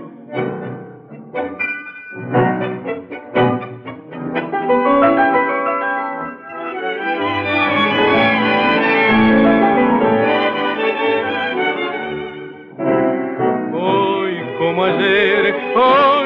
como 14.59 14.85
ayer. 14.85 15.54
Oh. 15.74 16.17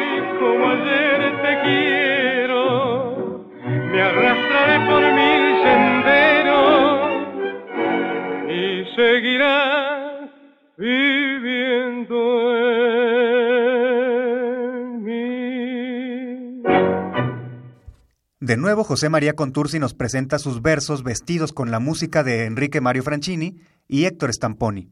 De 18.43 18.57
nuevo, 18.57 18.83
José 18.83 19.09
María 19.09 19.35
Contursi 19.35 19.79
nos 19.79 19.95
presenta 19.95 20.41
sus 20.41 20.63
versos 20.63 21.05
vestidos 21.05 21.53
con 21.53 21.71
la 21.71 21.79
música 21.79 22.25
de 22.25 22.45
Enrique 22.45 22.81
Mario 22.81 23.05
Franchini 23.05 23.61
y 23.87 24.07
Héctor 24.07 24.35
Stamponi. 24.35 24.89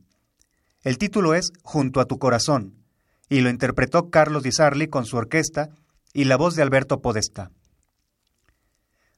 El 0.84 0.98
título 0.98 1.34
es 1.34 1.50
Junto 1.64 1.98
a 1.98 2.04
tu 2.04 2.20
corazón, 2.20 2.76
y 3.28 3.40
lo 3.40 3.50
interpretó 3.50 4.08
Carlos 4.08 4.44
Di 4.44 4.52
Sarli 4.52 4.86
con 4.86 5.04
su 5.04 5.16
orquesta 5.16 5.70
y 6.12 6.26
la 6.26 6.36
voz 6.36 6.54
de 6.54 6.62
Alberto 6.62 7.02
Podesta. 7.02 7.50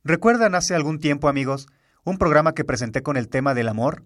¿Recuerdan 0.03 0.55
hace 0.55 0.75
algún 0.75 0.99
tiempo, 0.99 1.29
amigos, 1.29 1.66
un 2.03 2.16
programa 2.16 2.55
que 2.55 2.64
presenté 2.64 3.03
con 3.03 3.18
el 3.18 3.29
tema 3.29 3.53
del 3.53 3.68
amor? 3.68 4.03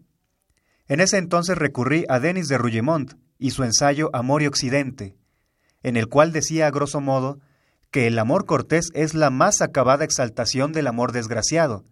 En 0.89 0.99
ese 0.99 1.19
entonces 1.19 1.57
recurrí 1.57 2.05
a 2.09 2.19
Denis 2.19 2.49
de 2.49 2.59
Rougemont 2.59 3.13
y 3.39 3.53
su 3.53 3.63
ensayo 3.63 4.11
Amor 4.13 4.43
y 4.43 4.49
Occidente, 4.49 5.15
en 5.85 5.97
el 5.97 6.09
cual 6.09 6.33
decía 6.33 6.67
a 6.67 6.73
grosso 6.73 7.01
modo 7.01 7.39
que 7.91 8.07
el 8.07 8.19
amor 8.19 8.47
cortés 8.47 8.91
es 8.95 9.15
la 9.15 9.31
más 9.31 9.61
acabada 9.63 10.05
exaltación 10.05 10.73
del 10.73 10.87
amor 10.87 11.13
desgraciado, 11.13 11.85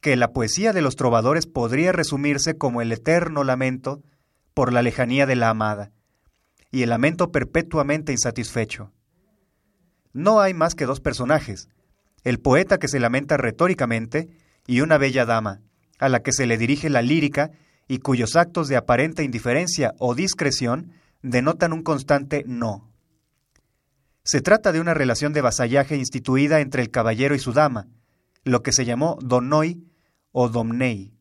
que 0.00 0.16
la 0.16 0.32
poesía 0.32 0.72
de 0.72 0.82
los 0.82 0.96
trovadores 0.96 1.46
podría 1.46 1.92
resumirse 1.92 2.56
como 2.56 2.80
el 2.80 2.92
eterno 2.92 3.44
lamento 3.44 4.02
por 4.54 4.72
la 4.72 4.82
lejanía 4.82 5.26
de 5.26 5.36
la 5.36 5.50
amada, 5.50 5.90
y 6.70 6.82
el 6.82 6.90
lamento 6.90 7.30
perpetuamente 7.32 8.12
insatisfecho. 8.12 8.92
No 10.12 10.40
hay 10.40 10.54
más 10.54 10.74
que 10.74 10.86
dos 10.86 11.00
personajes, 11.00 11.68
el 12.24 12.40
poeta 12.40 12.78
que 12.78 12.88
se 12.88 13.00
lamenta 13.00 13.36
retóricamente 13.36 14.28
y 14.66 14.80
una 14.80 14.98
bella 14.98 15.24
dama, 15.24 15.60
a 15.98 16.08
la 16.08 16.22
que 16.22 16.32
se 16.32 16.46
le 16.46 16.58
dirige 16.58 16.90
la 16.90 17.02
lírica 17.02 17.50
y 17.88 17.98
cuyos 17.98 18.36
actos 18.36 18.68
de 18.68 18.76
aparente 18.76 19.22
indiferencia 19.22 19.94
o 19.98 20.14
discreción 20.14 20.92
denotan 21.22 21.72
un 21.72 21.82
constante 21.82 22.44
no. 22.46 22.90
Se 24.26 24.40
trata 24.40 24.72
de 24.72 24.80
una 24.80 24.92
relación 24.92 25.32
de 25.32 25.40
vasallaje 25.40 25.94
instituida 25.94 26.58
entre 26.58 26.82
el 26.82 26.90
caballero 26.90 27.36
y 27.36 27.38
su 27.38 27.52
dama, 27.52 27.86
lo 28.42 28.60
que 28.60 28.72
se 28.72 28.84
llamó 28.84 29.16
donoi 29.22 29.84
o 30.32 30.48
domnei. 30.48 31.12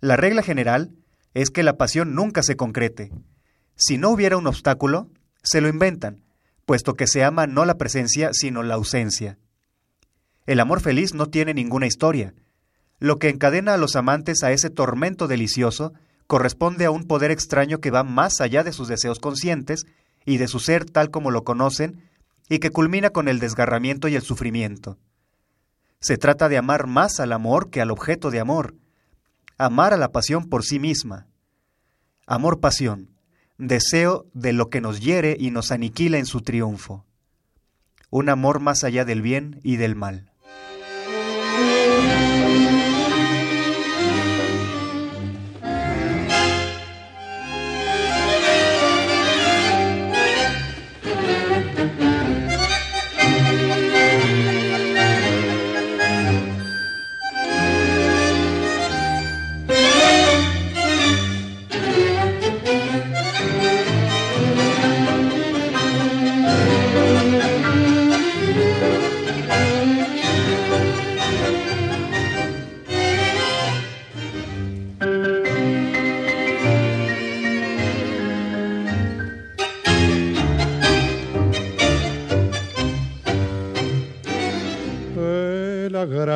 La 0.00 0.14
regla 0.14 0.44
general 0.44 0.94
es 1.34 1.50
que 1.50 1.64
la 1.64 1.76
pasión 1.76 2.14
nunca 2.14 2.44
se 2.44 2.54
concrete. 2.54 3.10
Si 3.74 3.98
no 3.98 4.10
hubiera 4.10 4.36
un 4.36 4.46
obstáculo, 4.46 5.10
se 5.42 5.60
lo 5.60 5.66
inventan, 5.66 6.22
puesto 6.66 6.94
que 6.94 7.08
se 7.08 7.24
ama 7.24 7.48
no 7.48 7.64
la 7.64 7.78
presencia, 7.78 8.30
sino 8.32 8.62
la 8.62 8.74
ausencia. 8.74 9.40
El 10.46 10.60
amor 10.60 10.80
feliz 10.80 11.14
no 11.14 11.26
tiene 11.26 11.52
ninguna 11.52 11.88
historia. 11.88 12.32
Lo 13.00 13.18
que 13.18 13.28
encadena 13.28 13.74
a 13.74 13.76
los 13.76 13.96
amantes 13.96 14.44
a 14.44 14.52
ese 14.52 14.70
tormento 14.70 15.26
delicioso 15.26 15.94
corresponde 16.28 16.84
a 16.84 16.92
un 16.92 17.08
poder 17.08 17.32
extraño 17.32 17.80
que 17.80 17.90
va 17.90 18.04
más 18.04 18.40
allá 18.40 18.62
de 18.62 18.72
sus 18.72 18.86
deseos 18.86 19.18
conscientes 19.18 19.84
y 20.28 20.36
de 20.36 20.46
su 20.46 20.60
ser 20.60 20.84
tal 20.84 21.10
como 21.10 21.30
lo 21.30 21.42
conocen, 21.42 22.02
y 22.50 22.58
que 22.58 22.70
culmina 22.70 23.08
con 23.08 23.28
el 23.28 23.40
desgarramiento 23.40 24.08
y 24.08 24.14
el 24.14 24.20
sufrimiento. 24.20 24.98
Se 26.00 26.18
trata 26.18 26.50
de 26.50 26.58
amar 26.58 26.86
más 26.86 27.18
al 27.18 27.32
amor 27.32 27.70
que 27.70 27.80
al 27.80 27.90
objeto 27.90 28.30
de 28.30 28.38
amor, 28.38 28.74
amar 29.56 29.94
a 29.94 29.96
la 29.96 30.12
pasión 30.12 30.44
por 30.50 30.64
sí 30.64 30.78
misma. 30.78 31.26
Amor-pasión, 32.26 33.08
deseo 33.56 34.26
de 34.34 34.52
lo 34.52 34.68
que 34.68 34.82
nos 34.82 35.00
hiere 35.00 35.34
y 35.40 35.50
nos 35.50 35.72
aniquila 35.72 36.18
en 36.18 36.26
su 36.26 36.42
triunfo. 36.42 37.06
Un 38.10 38.28
amor 38.28 38.60
más 38.60 38.84
allá 38.84 39.06
del 39.06 39.22
bien 39.22 39.60
y 39.62 39.76
del 39.76 39.96
mal. 39.96 40.30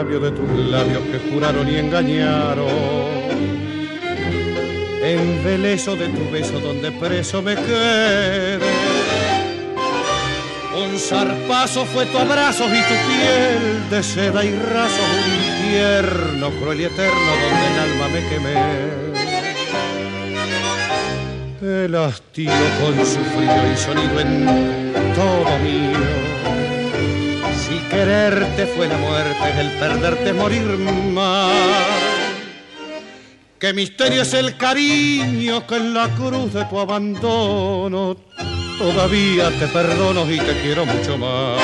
De 0.05 0.33
tus 0.33 0.51
labios 0.69 1.03
que 1.05 1.31
juraron 1.31 1.69
y 1.69 1.77
engañaron. 1.77 2.67
Embeleso 5.01 5.95
de 5.95 6.09
tu 6.09 6.31
beso 6.31 6.59
donde 6.59 6.91
preso 6.91 7.41
me 7.41 7.55
quedé. 7.55 8.59
Un 10.77 10.99
zarpazo 10.99 11.85
fue 11.85 12.07
tu 12.07 12.19
abrazo 12.19 12.65
y 12.65 12.81
tu 12.81 12.95
piel 13.09 13.91
de 13.91 14.03
seda 14.03 14.45
y 14.45 14.51
raso, 14.51 15.03
un 15.13 15.19
infierno 15.35 16.51
cruel 16.61 16.81
y 16.81 16.85
eterno 16.85 17.31
donde 17.43 17.67
el 17.69 17.79
alma 17.79 18.09
me 18.09 18.29
quemé. 18.29 18.55
El 21.85 21.95
hastío 21.95 22.51
con 22.81 23.07
su 23.07 23.21
frío 23.21 23.73
y 23.73 23.77
sonido 23.77 24.21
en 24.21 25.15
todo 25.15 25.59
mío 25.59 26.22
quererte 28.05 28.67
fue 28.67 28.89
la 28.89 28.99
muerte, 28.99 29.61
el 29.61 29.71
perderte 29.79 30.33
morir 30.33 30.65
más. 31.13 31.53
Qué 33.61 33.73
misterio 33.73 34.23
es 34.23 34.35
el 34.35 34.57
cariño 34.57 35.65
que 35.69 35.77
en 35.77 35.95
la 35.95 36.09
cruz 36.09 36.53
de 36.53 36.65
tu 36.65 36.81
abandono 36.81 38.17
todavía 38.77 39.51
te 39.51 39.69
perdono 39.69 40.29
y 40.29 40.39
te 40.39 40.61
quiero 40.63 40.85
mucho 40.85 41.17
más. 41.17 41.61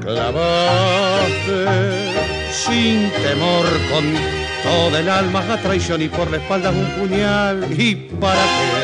Clavaste 0.00 1.66
sin 2.52 3.12
temor 3.22 3.66
con 3.92 4.12
todo 4.64 4.98
el 4.98 5.08
alma 5.08 5.44
la 5.44 5.56
traición 5.58 6.02
y 6.02 6.08
por 6.08 6.28
la 6.32 6.38
espalda 6.38 6.70
un 6.70 6.90
puñal. 6.98 7.68
¿Y 7.78 7.94
para 7.94 8.42
qué? 8.42 8.79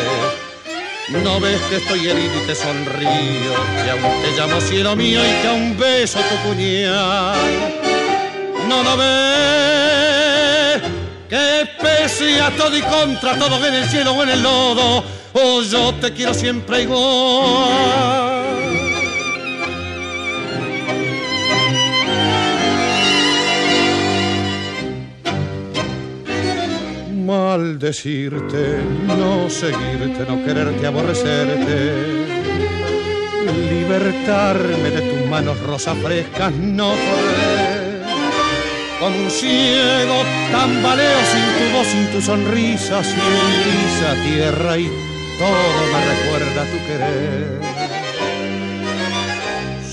No 1.09 1.39
ves 1.39 1.61
que 1.71 1.77
estoy 1.77 2.09
herido 2.09 2.35
y 2.43 2.47
te 2.47 2.55
sonrío, 2.55 3.53
que 3.85 3.91
aún 3.91 4.23
te 4.23 4.33
llamo 4.37 4.61
cielo 4.61 4.97
mío 4.97 5.21
y 5.25 5.41
que 5.41 5.49
aún 5.49 5.79
beso 5.79 6.19
tu 6.19 6.49
puñal. 6.49 7.37
No, 8.69 8.83
no 8.83 8.97
ves 8.97 10.83
que 11.29 11.69
pese 11.81 12.41
a 12.41 12.51
todo 12.57 12.77
y 12.77 12.83
contra 12.83 13.39
todo 13.39 13.65
en 13.65 13.75
el 13.75 13.89
cielo 13.89 14.15
o 14.15 14.23
en 14.25 14.31
el 14.31 14.43
lodo, 14.43 15.05
o 15.33 15.63
yo 15.63 15.95
te 15.95 16.13
quiero 16.13 16.35
siempre 16.35 16.83
igual. 16.83 18.26
Maldecirte, 27.27 28.79
no 29.07 29.51
seguirte, 29.51 30.25
no 30.29 30.45
quererte, 30.45 30.87
aborrecerte. 30.87 32.27
Libertarme 33.71 34.91
de 34.91 35.01
tus 35.01 35.29
manos 35.29 35.61
rosas 35.61 35.97
frescas, 35.99 36.53
no 36.53 36.91
poder. 36.91 38.05
como 39.01 39.17
un 39.25 39.31
ciego, 39.31 40.23
tambaleo 40.53 41.21
sin 41.33 41.47
tu 41.59 41.77
voz, 41.77 41.87
sin 41.89 42.07
tu 42.13 42.21
sonrisa, 42.21 43.03
sin 43.03 43.19
esa 43.87 44.15
tierra 44.25 44.79
y 44.79 44.87
todo 45.39 45.79
me 45.93 46.01
recuerda 46.13 46.65
tu 46.73 46.79
querer. 46.87 47.61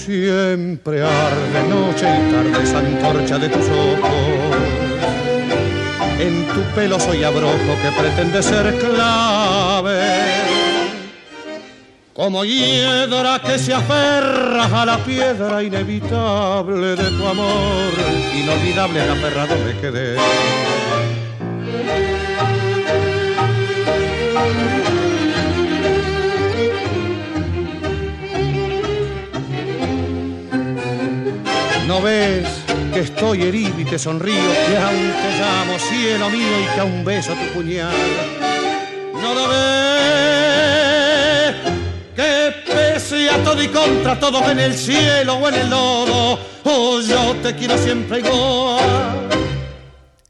Siempre 0.06 1.02
arde 1.02 1.62
noche 1.70 2.06
y 2.06 2.32
tarde 2.32 2.64
esa 2.64 2.80
antorcha 2.80 3.40
de 3.40 3.50
tus 3.50 3.66
ojos. 3.70 4.93
En 6.24 6.48
tu 6.54 6.62
pelo 6.74 6.98
soy 7.02 7.22
abrojo 7.22 7.74
que 7.82 7.92
pretende 8.00 8.42
ser 8.42 8.80
clave 8.80 10.00
como 12.14 12.46
hiedra 12.46 13.40
que 13.40 13.60
se 13.60 13.74
aferra 13.74 14.84
a 14.84 14.86
la 14.86 14.98
piedra 15.00 15.62
inevitable 15.62 16.96
de 16.96 17.10
tu 17.18 17.28
amor, 17.28 17.92
inolvidable 18.34 19.02
aferrado 19.02 19.56
me 19.66 19.78
quedé. 19.82 20.16
No 31.86 32.02
ves 32.02 32.63
que 32.94 33.00
estoy 33.00 33.42
herido 33.42 33.80
y 33.80 33.86
te 33.86 33.98
sonrío, 33.98 34.36
que 34.68 34.78
aún 34.78 35.12
te 35.12 35.40
llamo 35.40 35.80
cielo 35.80 36.30
mío 36.30 36.62
y 36.62 36.76
que 36.76 36.80
aún 36.80 37.04
beso 37.04 37.34
tu 37.34 37.54
puñal. 37.54 37.92
No 39.14 39.34
lo 39.34 39.48
ves 39.48 40.44
que 42.16 42.54
pese 42.68 43.30
a 43.32 43.44
todo 43.44 43.64
y 43.64 43.68
contra 43.70 44.20
todo 44.20 44.48
en 44.50 44.60
el 44.60 44.76
cielo 44.76 45.34
o 45.36 45.50
en 45.50 45.56
el 45.56 45.70
lodo, 45.72 46.40
oh, 46.66 47.02
yo 47.02 47.36
te 47.42 47.56
quiero 47.56 47.78
siempre 47.80 48.20
igual. 48.20 49.30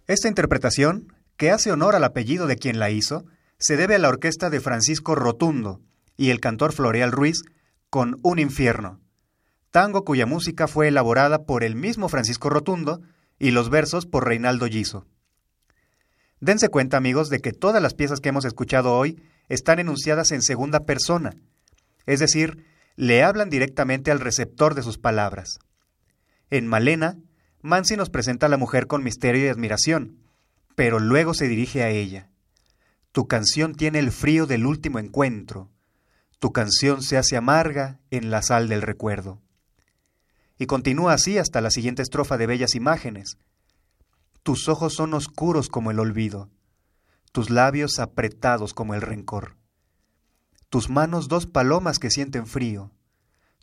Esta 0.07 0.29
interpretación, 0.29 1.13
que 1.35 1.51
hace 1.51 1.71
honor 1.71 1.97
al 1.97 2.03
apellido 2.05 2.47
de 2.47 2.55
quien 2.55 2.79
la 2.79 2.89
hizo, 2.89 3.25
se 3.59 3.75
debe 3.75 3.95
a 3.95 3.99
la 3.99 4.07
orquesta 4.07 4.49
de 4.49 4.61
Francisco 4.61 5.15
Rotundo 5.15 5.81
y 6.15 6.29
el 6.29 6.39
cantor 6.39 6.71
Floreal 6.71 7.11
Ruiz 7.11 7.41
con 7.89 8.19
Un 8.23 8.39
infierno, 8.39 9.01
tango 9.73 10.05
cuya 10.05 10.27
música 10.27 10.67
fue 10.67 10.89
elaborada 10.89 11.45
por 11.45 11.63
el 11.63 11.75
mismo 11.75 12.07
Francisco 12.07 12.47
Rotundo 12.47 13.01
y 13.39 13.49
los 13.49 13.71
versos 13.71 14.05
por 14.05 14.27
Reinaldo 14.27 14.67
Giso. 14.67 15.07
Dense 16.39 16.69
cuenta, 16.69 16.95
amigos, 16.95 17.29
de 17.29 17.39
que 17.39 17.53
todas 17.53 17.81
las 17.81 17.95
piezas 17.95 18.19
que 18.19 18.29
hemos 18.29 18.45
escuchado 18.45 18.93
hoy 18.93 19.19
están 19.49 19.79
enunciadas 19.79 20.31
en 20.31 20.43
segunda 20.43 20.81
persona, 20.81 21.33
es 22.05 22.19
decir, 22.19 22.67
le 22.97 23.23
hablan 23.23 23.49
directamente 23.49 24.11
al 24.11 24.19
receptor 24.19 24.75
de 24.75 24.83
sus 24.83 24.99
palabras. 24.99 25.57
En 26.51 26.67
Malena, 26.67 27.17
Mansi 27.63 27.97
nos 27.97 28.11
presenta 28.11 28.45
a 28.45 28.49
la 28.49 28.57
mujer 28.57 28.85
con 28.85 29.03
misterio 29.03 29.43
y 29.43 29.47
admiración, 29.47 30.19
pero 30.75 30.99
luego 30.99 31.33
se 31.33 31.47
dirige 31.47 31.81
a 31.81 31.89
ella. 31.89 32.29
Tu 33.11 33.27
canción 33.27 33.73
tiene 33.73 33.97
el 33.97 34.11
frío 34.11 34.45
del 34.45 34.67
último 34.67 34.99
encuentro. 34.99 35.71
Tu 36.37 36.51
canción 36.51 37.01
se 37.01 37.17
hace 37.17 37.37
amarga 37.37 37.99
en 38.11 38.29
la 38.29 38.43
sal 38.43 38.69
del 38.69 38.83
recuerdo. 38.83 39.42
Y 40.57 40.65
continúa 40.65 41.13
así 41.13 41.37
hasta 41.37 41.61
la 41.61 41.71
siguiente 41.71 42.01
estrofa 42.01 42.37
de 42.37 42.47
Bellas 42.47 42.75
Imágenes. 42.75 43.37
Tus 44.43 44.67
ojos 44.67 44.93
son 44.93 45.13
oscuros 45.13 45.69
como 45.69 45.91
el 45.91 45.99
olvido, 45.99 46.49
tus 47.31 47.49
labios 47.49 47.99
apretados 47.99 48.73
como 48.73 48.93
el 48.93 49.01
rencor. 49.01 49.57
Tus 50.69 50.89
manos 50.89 51.27
dos 51.27 51.47
palomas 51.47 51.99
que 51.99 52.09
sienten 52.09 52.45
frío, 52.45 52.91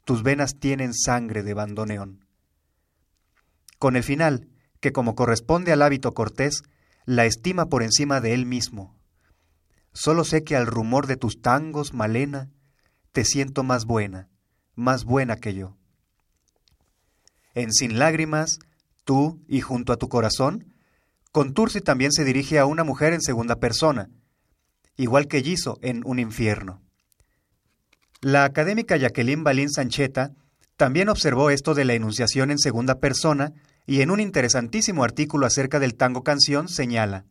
tus 0.05 0.23
venas 0.23 0.59
tienen 0.59 0.95
sangre 0.95 1.43
de 1.43 1.55
bandoneón. 1.55 2.27
Con 3.79 3.97
el 3.97 4.03
final, 4.03 4.49
que 4.81 4.93
como 4.93 5.15
corresponde 5.15 5.73
al 5.73 5.83
hábito 5.83 6.13
cortés, 6.15 6.63
la 7.05 7.27
estima 7.27 7.67
por 7.67 7.83
encima 7.83 8.21
de 8.21 8.35
él 8.35 8.47
mismo. 8.47 8.97
Solo 9.93 10.25
sé 10.25 10.45
que 10.45 10.57
al 10.57 10.67
rumor 10.67 11.07
de 11.07 11.17
tus 11.17 11.41
tangos, 11.41 11.93
Malena, 11.93 12.51
te 13.13 13.25
siento 13.25 13.63
más 13.63 13.85
buena, 13.85 14.29
más 14.75 15.05
buena 15.05 15.37
que 15.37 15.55
yo. 15.55 15.77
En 17.55 17.73
Sin 17.73 17.99
Lágrimas, 17.99 18.59
tú 19.05 19.41
y 19.49 19.61
junto 19.61 19.93
a 19.93 19.97
tu 19.97 20.09
corazón, 20.09 20.73
Contursi 21.33 21.81
también 21.81 22.13
se 22.13 22.25
dirige 22.25 22.59
a 22.59 22.67
una 22.67 22.85
mujer 22.85 23.13
en 23.13 23.21
segunda 23.21 23.57
persona, 23.57 24.09
igual 24.97 25.29
que 25.29 25.43
Giso 25.43 25.79
en 25.83 26.03
Un 26.05 26.19
infierno. 26.19 26.83
La 28.21 28.45
académica 28.45 28.97
Jacqueline 28.97 29.45
Balín 29.45 29.71
Sancheta 29.71 30.33
también 30.77 31.09
observó 31.09 31.51
esto 31.51 31.75
de 31.75 31.85
la 31.85 31.95
enunciación 31.95 32.51
en 32.51 32.59
segunda 32.59 32.97
persona 32.97 33.53
y 33.87 34.03
en 34.03 34.11
un 34.11 34.21
interesantísimo 34.21 35.05
artículo 35.05 35.47
acerca 35.47 35.79
del 35.79 35.95
tango 35.95 36.23
canción 36.23 36.69
señala 36.69 37.25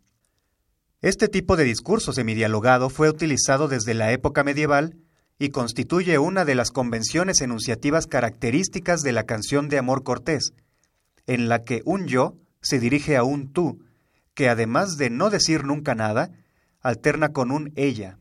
Este 1.02 1.28
tipo 1.28 1.56
de 1.56 1.64
discurso 1.64 2.12
semidialogado 2.12 2.90
fue 2.90 3.10
utilizado 3.10 3.68
desde 3.68 3.94
la 3.94 4.12
época 4.12 4.44
medieval 4.44 4.96
y 5.40 5.50
constituye 5.50 6.20
una 6.20 6.44
de 6.44 6.54
las 6.54 6.70
convenciones 6.70 7.40
enunciativas 7.40 8.08
características 8.08 9.02
de 9.02 9.14
la 9.14 9.24
canción 9.24 9.70
de 9.70 9.78
amor 9.78 10.04
cortés, 10.04 10.54
en 11.26 11.48
la 11.48 11.64
que 11.64 11.82
un 11.86 12.08
yo 12.08 12.36
se 12.62 12.80
dirige 12.80 13.16
a 13.16 13.24
un 13.24 13.54
tú, 13.54 13.80
que 14.34 14.50
además 14.50 14.98
de 14.98 15.10
no 15.10 15.30
decir 15.30 15.64
nunca 15.64 15.96
nada, 15.96 16.30
alterna 16.82 17.30
con 17.30 17.52
un 17.52 17.72
ella. 17.78 18.20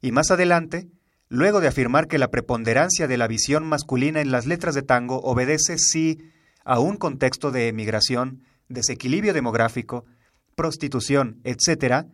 Y 0.00 0.10
más 0.10 0.30
adelante, 0.30 0.88
luego 1.28 1.60
de 1.60 1.68
afirmar 1.68 2.08
que 2.08 2.18
la 2.18 2.30
preponderancia 2.30 3.06
de 3.06 3.18
la 3.18 3.28
visión 3.28 3.66
masculina 3.66 4.22
en 4.22 4.30
las 4.30 4.46
letras 4.46 4.74
de 4.74 4.82
tango 4.82 5.20
obedece 5.20 5.76
sí 5.76 6.18
a 6.64 6.80
un 6.80 6.96
contexto 6.96 7.50
de 7.50 7.68
emigración, 7.68 8.42
desequilibrio 8.68 9.34
demográfico, 9.34 10.06
prostitución, 10.54 11.40
etc., 11.44 12.06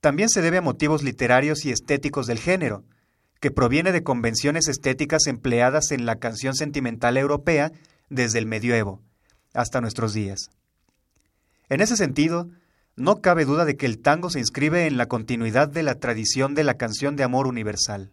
también 0.00 0.30
se 0.30 0.40
debe 0.40 0.58
a 0.58 0.62
motivos 0.62 1.02
literarios 1.02 1.64
y 1.66 1.72
estéticos 1.72 2.26
del 2.26 2.38
género, 2.38 2.84
que 3.40 3.50
proviene 3.50 3.92
de 3.92 4.02
convenciones 4.02 4.68
estéticas 4.68 5.26
empleadas 5.26 5.90
en 5.90 6.06
la 6.06 6.16
canción 6.16 6.54
sentimental 6.54 7.16
europea 7.16 7.72
desde 8.08 8.38
el 8.38 8.46
medioevo 8.46 9.02
hasta 9.54 9.80
nuestros 9.80 10.12
días. 10.12 10.50
En 11.68 11.80
ese 11.80 11.96
sentido, 11.96 12.48
no 12.96 13.20
cabe 13.20 13.44
duda 13.44 13.64
de 13.64 13.76
que 13.76 13.86
el 13.86 14.00
tango 14.00 14.30
se 14.30 14.40
inscribe 14.40 14.86
en 14.86 14.96
la 14.96 15.06
continuidad 15.06 15.68
de 15.68 15.82
la 15.82 15.96
tradición 15.96 16.54
de 16.54 16.64
la 16.64 16.74
canción 16.74 17.16
de 17.16 17.24
amor 17.24 17.46
universal. 17.46 18.10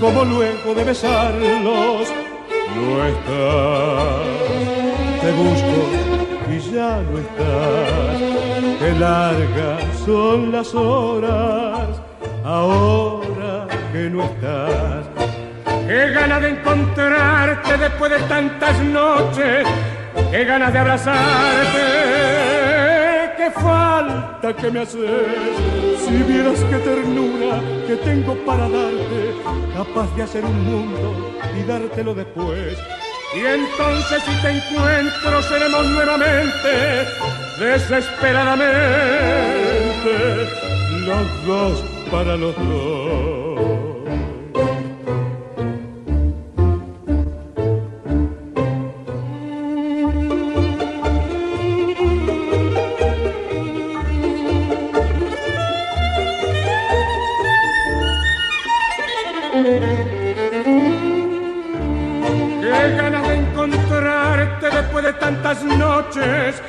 Como 0.00 0.24
luego 0.24 0.74
de 0.74 0.84
besarlos 0.84 2.08
no 2.74 3.04
estás. 3.04 4.26
Te 5.20 5.32
busco 5.32 5.78
y 6.50 6.58
ya 6.72 7.02
no 7.02 7.18
estás. 7.18 8.18
Qué 8.78 8.92
largas 8.98 9.82
son 10.04 10.52
las 10.52 10.74
horas 10.74 12.00
ahora 12.44 13.66
que 13.92 14.10
no 14.10 14.24
estás. 14.24 15.06
Qué 15.86 16.10
ganas 16.10 16.42
de 16.42 16.48
encontrarte 16.50 17.76
después 17.78 18.10
de 18.12 18.18
tantas 18.28 18.78
noches, 18.80 19.66
qué 20.30 20.44
ganas 20.44 20.72
de 20.72 20.78
abrazarte, 20.78 22.37
qué 23.48 23.60
falta 23.60 24.54
que 24.54 24.70
me 24.70 24.80
haces. 24.80 25.58
Si 26.04 26.22
vieras 26.22 26.60
qué 26.70 26.76
ternura 26.78 27.60
que 27.86 27.96
tengo 27.96 28.34
para 28.44 28.68
darte, 28.68 29.34
capaz 29.74 30.14
de 30.16 30.22
hacer 30.22 30.44
un 30.44 30.64
mundo 30.64 31.32
y 31.58 31.62
dártelo 31.64 32.14
después. 32.14 32.78
Y 33.34 33.40
entonces 33.40 34.22
si 34.22 34.42
te 34.42 34.50
encuentro 34.50 35.42
seremos 35.42 35.86
nuevamente, 35.86 37.06
desesperadamente, 37.58 40.48
los 41.06 41.46
dos 41.46 41.82
para 42.10 42.36
los 42.36 42.54
dos. 42.56 43.37
Noches, 66.08 66.62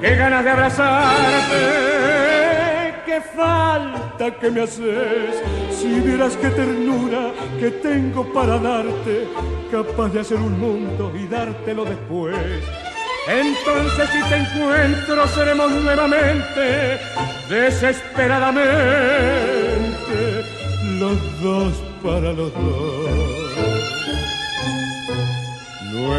qué 0.00 0.16
ganas 0.16 0.42
de 0.44 0.50
abrazarte, 0.50 1.56
qué 3.06 3.20
falta 3.34 4.30
que 4.38 4.50
me 4.50 4.60
haces, 4.62 5.42
si 5.70 6.00
vieras 6.00 6.36
qué 6.36 6.48
ternura 6.48 7.30
que 7.58 7.70
tengo 7.70 8.30
para 8.32 8.58
darte, 8.58 9.28
capaz 9.70 10.10
de 10.10 10.20
hacer 10.20 10.36
un 10.38 10.58
mundo 10.58 11.12
y 11.14 11.26
dártelo 11.26 11.84
después. 11.84 12.36
Entonces 13.28 14.10
si 14.10 14.20
te 14.28 14.36
encuentro 14.36 15.28
seremos 15.28 15.70
nuevamente, 15.70 16.98
desesperadamente, 17.48 20.44
los 20.98 21.40
dos 21.40 21.72
para 22.02 22.32
los 22.32 22.52
dos. 22.52 23.12
No 25.92 26.16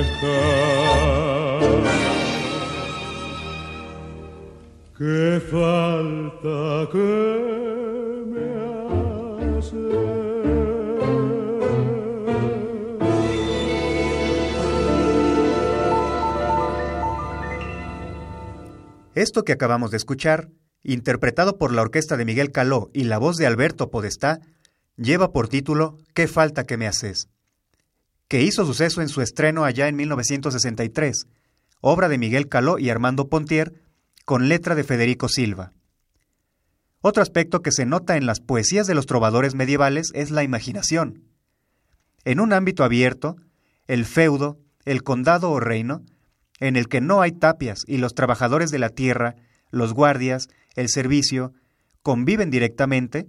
Qué 5.03 5.41
falta 5.51 6.87
que 6.93 8.23
me 8.25 8.45
hace. 9.57 9.75
Esto 19.13 19.43
que 19.43 19.51
acabamos 19.51 19.91
de 19.91 19.97
escuchar, 19.97 20.47
interpretado 20.83 21.57
por 21.57 21.73
la 21.73 21.81
orquesta 21.81 22.15
de 22.15 22.23
Miguel 22.23 22.53
Caló 22.53 22.89
y 22.93 23.03
la 23.03 23.17
voz 23.17 23.35
de 23.35 23.45
Alberto 23.45 23.91
Podestá, 23.91 24.39
lleva 24.95 25.33
por 25.33 25.49
título 25.49 25.97
¿Qué 26.13 26.29
falta 26.29 26.63
que 26.63 26.77
me 26.77 26.87
haces? 26.87 27.27
que 28.29 28.41
hizo 28.41 28.65
suceso 28.65 29.01
en 29.01 29.09
su 29.09 29.21
estreno 29.21 29.65
allá 29.65 29.89
en 29.89 29.97
1963, 29.97 31.27
obra 31.81 32.07
de 32.07 32.17
Miguel 32.17 32.47
Caló 32.47 32.79
y 32.79 32.89
Armando 32.89 33.27
Pontier, 33.27 33.82
con 34.25 34.47
letra 34.49 34.75
de 34.75 34.83
Federico 34.83 35.27
Silva. 35.27 35.73
Otro 37.01 37.21
aspecto 37.21 37.61
que 37.61 37.71
se 37.71 37.85
nota 37.85 38.15
en 38.15 38.25
las 38.25 38.39
poesías 38.39 38.87
de 38.87 38.95
los 38.95 39.05
trovadores 39.05 39.55
medievales 39.55 40.11
es 40.13 40.31
la 40.31 40.43
imaginación. 40.43 41.23
En 42.23 42.39
un 42.39 42.53
ámbito 42.53 42.85
abierto, 42.85 43.35
el 43.87 44.05
feudo, 44.05 44.57
el 44.85 45.03
condado 45.03 45.51
o 45.51 45.59
reino, 45.59 46.03
en 46.59 46.77
el 46.77 46.87
que 46.87 47.01
no 47.01 47.21
hay 47.21 47.33
tapias 47.33 47.83
y 47.87 47.97
los 47.97 48.13
trabajadores 48.13 48.71
de 48.71 48.79
la 48.79 48.89
tierra, 48.89 49.35
los 49.69 49.93
guardias, 49.93 50.47
el 50.75 50.87
servicio, 50.87 51.51
conviven 52.01 52.49
directamente, 52.49 53.27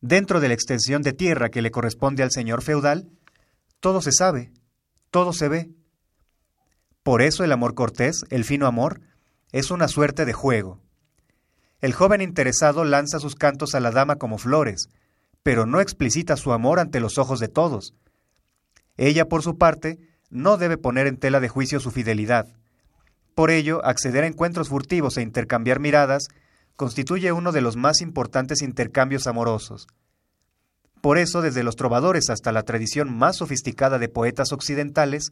dentro 0.00 0.38
de 0.38 0.48
la 0.48 0.54
extensión 0.54 1.02
de 1.02 1.12
tierra 1.12 1.48
que 1.48 1.62
le 1.62 1.72
corresponde 1.72 2.22
al 2.22 2.30
señor 2.30 2.62
feudal, 2.62 3.08
todo 3.80 4.00
se 4.00 4.12
sabe, 4.12 4.52
todo 5.10 5.32
se 5.32 5.48
ve. 5.48 5.70
Por 7.02 7.22
eso 7.22 7.42
el 7.42 7.50
amor 7.50 7.74
cortés, 7.74 8.24
el 8.30 8.44
fino 8.44 8.66
amor, 8.66 9.00
es 9.52 9.70
una 9.70 9.88
suerte 9.88 10.24
de 10.24 10.32
juego. 10.32 10.80
El 11.80 11.92
joven 11.92 12.20
interesado 12.20 12.84
lanza 12.84 13.20
sus 13.20 13.34
cantos 13.34 13.74
a 13.74 13.80
la 13.80 13.90
dama 13.90 14.16
como 14.16 14.38
flores, 14.38 14.88
pero 15.42 15.64
no 15.64 15.80
explicita 15.80 16.36
su 16.36 16.52
amor 16.52 16.80
ante 16.80 17.00
los 17.00 17.18
ojos 17.18 17.40
de 17.40 17.48
todos. 17.48 17.94
Ella, 18.96 19.28
por 19.28 19.42
su 19.42 19.56
parte, 19.56 19.98
no 20.30 20.56
debe 20.56 20.76
poner 20.76 21.06
en 21.06 21.16
tela 21.16 21.40
de 21.40 21.48
juicio 21.48 21.80
su 21.80 21.90
fidelidad. 21.90 22.48
Por 23.34 23.50
ello, 23.50 23.84
acceder 23.84 24.24
a 24.24 24.26
encuentros 24.26 24.68
furtivos 24.68 25.16
e 25.16 25.22
intercambiar 25.22 25.78
miradas 25.78 26.28
constituye 26.76 27.32
uno 27.32 27.52
de 27.52 27.60
los 27.60 27.76
más 27.76 28.00
importantes 28.00 28.62
intercambios 28.62 29.26
amorosos. 29.26 29.86
Por 31.00 31.18
eso, 31.18 31.42
desde 31.42 31.62
los 31.62 31.76
trovadores 31.76 32.28
hasta 32.28 32.52
la 32.52 32.64
tradición 32.64 33.16
más 33.16 33.36
sofisticada 33.36 33.98
de 33.98 34.08
poetas 34.08 34.52
occidentales, 34.52 35.30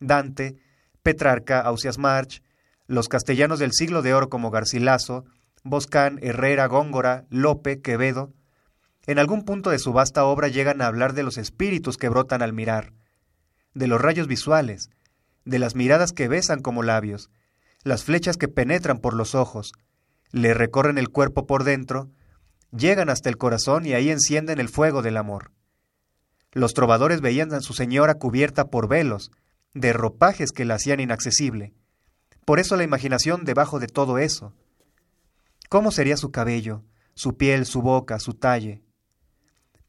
Dante, 0.00 0.56
Petrarca, 1.02 1.60
Ausias 1.60 1.98
March, 1.98 2.42
los 2.88 3.08
castellanos 3.08 3.58
del 3.58 3.72
siglo 3.72 4.02
de 4.02 4.14
oro 4.14 4.30
como 4.30 4.50
Garcilaso, 4.50 5.26
Boscán, 5.62 6.18
Herrera, 6.22 6.66
Góngora, 6.66 7.26
Lope, 7.28 7.80
Quevedo, 7.80 8.32
en 9.06 9.18
algún 9.18 9.44
punto 9.44 9.70
de 9.70 9.78
su 9.78 9.92
vasta 9.92 10.24
obra 10.24 10.48
llegan 10.48 10.80
a 10.80 10.86
hablar 10.86 11.12
de 11.12 11.22
los 11.22 11.38
espíritus 11.38 11.98
que 11.98 12.08
brotan 12.08 12.42
al 12.42 12.54
mirar, 12.54 12.94
de 13.74 13.86
los 13.86 14.00
rayos 14.00 14.26
visuales, 14.26 14.88
de 15.44 15.58
las 15.58 15.74
miradas 15.74 16.12
que 16.12 16.28
besan 16.28 16.60
como 16.60 16.82
labios, 16.82 17.30
las 17.84 18.04
flechas 18.04 18.38
que 18.38 18.48
penetran 18.48 18.98
por 18.98 19.14
los 19.14 19.34
ojos, 19.34 19.72
le 20.32 20.54
recorren 20.54 20.98
el 20.98 21.10
cuerpo 21.10 21.46
por 21.46 21.64
dentro, 21.64 22.10
llegan 22.70 23.10
hasta 23.10 23.28
el 23.28 23.36
corazón 23.36 23.84
y 23.86 23.92
ahí 23.92 24.08
encienden 24.10 24.60
el 24.60 24.68
fuego 24.68 25.02
del 25.02 25.18
amor. 25.18 25.52
Los 26.52 26.72
trovadores 26.72 27.20
veían 27.20 27.52
a 27.52 27.60
su 27.60 27.74
señora 27.74 28.14
cubierta 28.14 28.68
por 28.68 28.88
velos, 28.88 29.30
de 29.74 29.92
ropajes 29.92 30.52
que 30.52 30.64
la 30.64 30.74
hacían 30.76 31.00
inaccesible, 31.00 31.74
por 32.48 32.60
eso 32.60 32.78
la 32.78 32.82
imaginación 32.82 33.44
debajo 33.44 33.78
de 33.78 33.88
todo 33.88 34.16
eso. 34.16 34.54
¿Cómo 35.68 35.90
sería 35.90 36.16
su 36.16 36.30
cabello, 36.30 36.82
su 37.12 37.36
piel, 37.36 37.66
su 37.66 37.82
boca, 37.82 38.18
su 38.20 38.32
talle? 38.32 38.80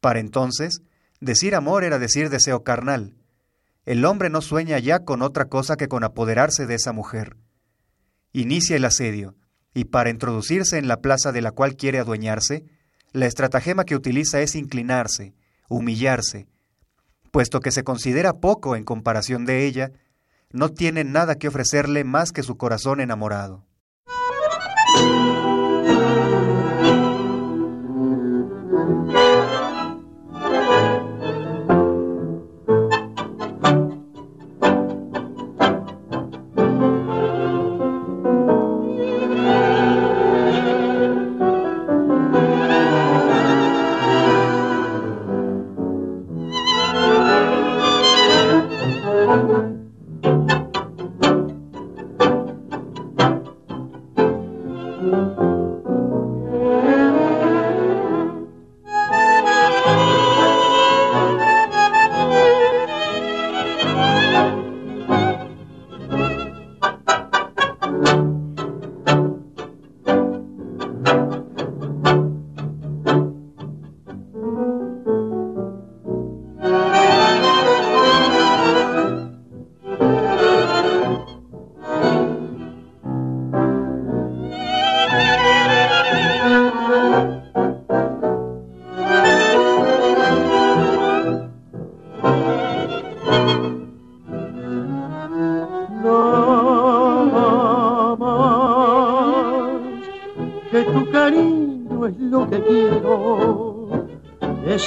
Para 0.02 0.19
entonces, 0.19 0.82
decir 1.22 1.56
amor 1.56 1.86
era 1.86 2.00
decir 2.00 2.30
deseo 2.30 2.65
carnal. 2.65 3.15
El 3.86 4.04
hombre 4.04 4.30
no 4.30 4.41
sueña 4.41 4.78
ya 4.78 5.06
con 5.06 5.22
otra 5.22 5.45
cosa 5.45 5.78
que 5.78 5.88
con 5.88 6.04
apoderarse 6.04 6.65
de 6.65 6.76
esa 6.76 6.91
mujer. 6.91 7.38
Inicia 8.34 8.76
el 8.76 8.84
asedio, 8.84 9.38
y 9.74 9.86
para 9.86 10.10
introducirse 10.10 10.78
en 10.78 10.89
la 10.89 11.00
plaza 11.00 11.32
de 11.32 11.41
la 11.41 11.54
cual 11.54 11.78
quiere 11.78 12.00
adueñarse, 12.00 12.65
la 13.13 13.26
estratagema 13.26 13.86
que 13.86 13.95
utiliza 13.95 14.41
es 14.41 14.56
inclinarse, 14.56 15.34
humillarse, 15.69 16.50
puesto 17.32 17.62
que 17.62 17.72
se 17.72 17.86
considera 17.86 18.34
poco 18.34 18.76
en 18.76 18.84
comparación 18.84 19.45
de 19.45 19.65
ella, 19.65 19.93
no 20.52 20.70
tiene 20.70 21.04
nada 21.04 21.36
que 21.36 21.48
ofrecerle 21.48 22.04
más 22.04 22.32
que 22.32 22.44
su 22.44 22.58
corazón 22.58 23.00
enamorado. 23.00 23.66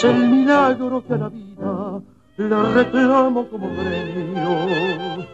El 0.04 0.28
milagro 0.28 1.02
que 1.06 1.14
a 1.14 1.18
la 1.18 1.28
vida 1.28 2.00
le 2.36 2.62
reclamo 2.74 3.48
como 3.48 3.68
premio. 3.68 5.26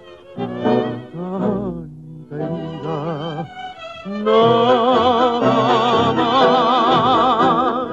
Tanta 1.12 2.34
herida, 2.36 3.48
nada 4.24 5.42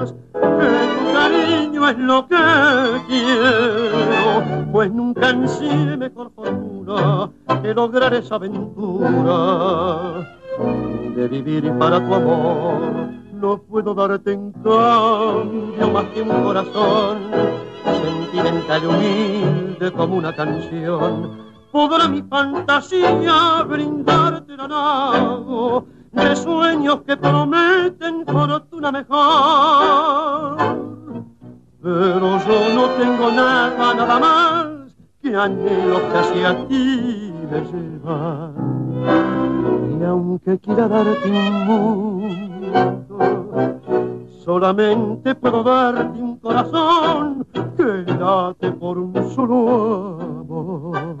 más, 0.00 0.14
que 0.32 0.68
tu 0.98 1.04
cariño 1.12 1.88
es 1.88 1.98
lo 1.98 2.28
que 2.28 2.44
quiero, 3.08 4.66
pues 4.72 4.90
nunca 4.92 5.30
en 5.30 5.48
mejor 5.96 6.30
fortuna 6.34 7.30
que 7.62 7.74
lograr 7.74 8.12
esa 8.14 8.34
aventura 8.36 10.26
de 11.16 11.28
vivir 11.28 11.72
para 11.78 12.06
tu 12.06 12.14
amor. 12.14 13.08
No 13.32 13.58
puedo 13.58 13.94
darte 13.94 14.32
en 14.32 14.52
más 14.62 14.78
un 16.22 16.42
corazón 16.42 17.18
sentimental 17.84 18.82
y 18.82 18.86
humilde 18.86 19.92
como 19.92 20.16
una 20.16 20.34
canción. 20.34 21.46
Podrá 21.70 22.08
mi 22.08 22.22
fantasía 22.22 23.62
brindarte 23.68 24.54
el 24.54 24.60
halago 24.60 25.86
de 26.12 26.36
sueños 26.36 27.00
que 27.06 27.16
prometen 27.16 28.24
fortuna 28.26 28.92
mejor. 28.92 30.56
Pero 31.82 32.38
yo 32.46 32.74
no 32.74 32.88
tengo 32.98 33.30
nada, 33.30 33.94
nada 33.94 34.18
más 34.18 34.66
que 35.20 35.36
anhelo 35.36 36.08
que 36.10 36.18
hacia 36.18 36.66
ti 36.68 37.32
me 37.50 37.60
lleva 37.60 38.50
y 39.98 40.04
aunque 40.04 40.58
quiera 40.58 40.88
darte 40.88 41.30
un 41.30 41.66
mundo, 41.66 42.05
solamente 44.76 45.34
puedo 45.34 45.62
darte 45.62 46.20
un 46.20 46.36
corazón 46.36 47.46
que 47.76 48.12
late 48.12 48.72
por 48.72 48.98
un 48.98 49.14
solo 49.30 50.20
amor. 50.20 51.16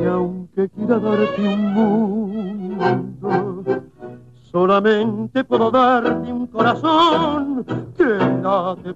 Y 0.00 0.04
aunque 0.06 0.68
quiera 0.70 0.98
darte 0.98 1.48
un 1.48 1.74
mundo, 1.74 3.64
solamente 4.50 5.44
puedo 5.44 5.70
darte 5.70 6.32
un 6.32 6.48
corazón 6.48 7.64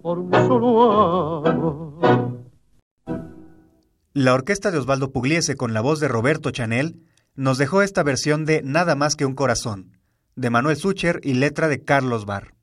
por 0.03 0.19
un 0.19 0.33
solo 0.33 2.26
La 4.19 4.33
orquesta 4.33 4.71
de 4.71 4.79
Osvaldo 4.79 5.13
Pugliese 5.13 5.57
con 5.57 5.75
la 5.75 5.83
voz 5.83 6.01
de 6.01 6.09
Roberto 6.09 6.51
Chanel 6.51 7.05
nos 7.35 7.59
dejó 7.59 7.83
esta 7.83 8.03
versión 8.03 8.47
de 8.47 8.63
Nada 8.63 8.95
más 8.95 9.15
que 9.15 9.27
un 9.27 9.35
corazón, 9.35 9.99
de 10.37 10.49
Manuel 10.49 10.79
Sucher 10.79 11.21
y 11.23 11.35
letra 11.35 11.69
de 11.69 11.85
Carlos 11.85 12.25
Barr. 12.25 12.55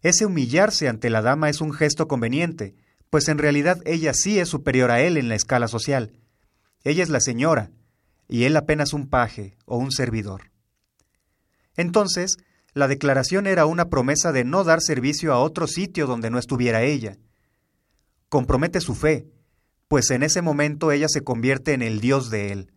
Ese 0.00 0.24
humillarse 0.24 0.88
ante 0.88 1.10
la 1.10 1.20
dama 1.20 1.50
es 1.50 1.60
un 1.60 1.74
gesto 1.74 2.08
conveniente, 2.08 2.74
pues 3.10 3.28
en 3.28 3.36
realidad 3.36 3.82
ella 3.84 4.14
sí 4.14 4.38
es 4.38 4.48
superior 4.48 4.90
a 4.90 5.02
él 5.02 5.18
en 5.18 5.28
la 5.28 5.34
escala 5.34 5.68
social. 5.68 6.18
Ella 6.84 7.02
es 7.02 7.10
la 7.10 7.20
señora, 7.20 7.70
y 8.26 8.44
él 8.44 8.56
apenas 8.56 8.94
un 8.94 9.10
paje 9.10 9.58
o 9.66 9.76
un 9.76 9.92
servidor. 9.92 10.52
Entonces, 11.76 12.38
la 12.72 12.88
declaración 12.88 13.46
era 13.46 13.66
una 13.66 13.90
promesa 13.90 14.32
de 14.32 14.44
no 14.44 14.64
dar 14.64 14.80
servicio 14.80 15.34
a 15.34 15.40
otro 15.40 15.66
sitio 15.66 16.06
donde 16.06 16.30
no 16.30 16.38
estuviera 16.38 16.82
ella. 16.82 17.18
Compromete 18.30 18.80
su 18.80 18.94
fe, 18.94 19.26
pues 19.94 20.10
en 20.10 20.24
ese 20.24 20.42
momento 20.42 20.90
ella 20.90 21.06
se 21.08 21.22
convierte 21.22 21.72
en 21.72 21.80
el 21.80 22.00
Dios 22.00 22.28
de 22.28 22.50
él. 22.50 22.72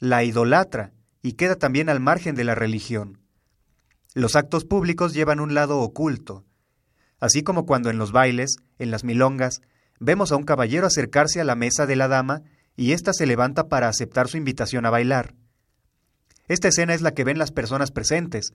La 0.00 0.22
idolatra 0.22 0.92
y 1.22 1.32
queda 1.32 1.56
también 1.56 1.88
al 1.88 1.98
margen 1.98 2.34
de 2.34 2.44
la 2.44 2.54
religión. 2.54 3.22
Los 4.12 4.36
actos 4.36 4.66
públicos 4.66 5.14
llevan 5.14 5.40
un 5.40 5.54
lado 5.54 5.78
oculto, 5.78 6.44
así 7.20 7.42
como 7.42 7.64
cuando 7.64 7.88
en 7.88 7.96
los 7.96 8.12
bailes, 8.12 8.56
en 8.78 8.90
las 8.90 9.02
milongas, 9.02 9.62
vemos 9.98 10.30
a 10.30 10.36
un 10.36 10.42
caballero 10.42 10.86
acercarse 10.86 11.40
a 11.40 11.44
la 11.44 11.54
mesa 11.54 11.86
de 11.86 11.96
la 11.96 12.06
dama 12.06 12.42
y 12.76 12.92
ésta 12.92 13.14
se 13.14 13.24
levanta 13.24 13.68
para 13.68 13.88
aceptar 13.88 14.28
su 14.28 14.36
invitación 14.36 14.84
a 14.84 14.90
bailar. 14.90 15.34
Esta 16.48 16.68
escena 16.68 16.92
es 16.92 17.00
la 17.00 17.14
que 17.14 17.24
ven 17.24 17.38
las 17.38 17.50
personas 17.50 17.92
presentes, 17.92 18.52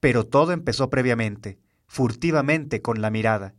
pero 0.00 0.26
todo 0.26 0.50
empezó 0.50 0.90
previamente, 0.90 1.56
furtivamente 1.86 2.82
con 2.82 3.00
la 3.00 3.10
mirada. 3.10 3.54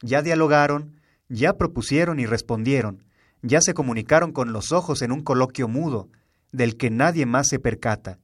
Ya 0.00 0.22
dialogaron, 0.22 0.93
ya 1.28 1.54
propusieron 1.54 2.20
y 2.20 2.26
respondieron, 2.26 3.04
ya 3.42 3.60
se 3.60 3.74
comunicaron 3.74 4.32
con 4.32 4.52
los 4.52 4.72
ojos 4.72 5.02
en 5.02 5.12
un 5.12 5.22
coloquio 5.22 5.68
mudo, 5.68 6.08
del 6.52 6.76
que 6.76 6.90
nadie 6.90 7.26
más 7.26 7.48
se 7.48 7.58
percata. 7.58 8.18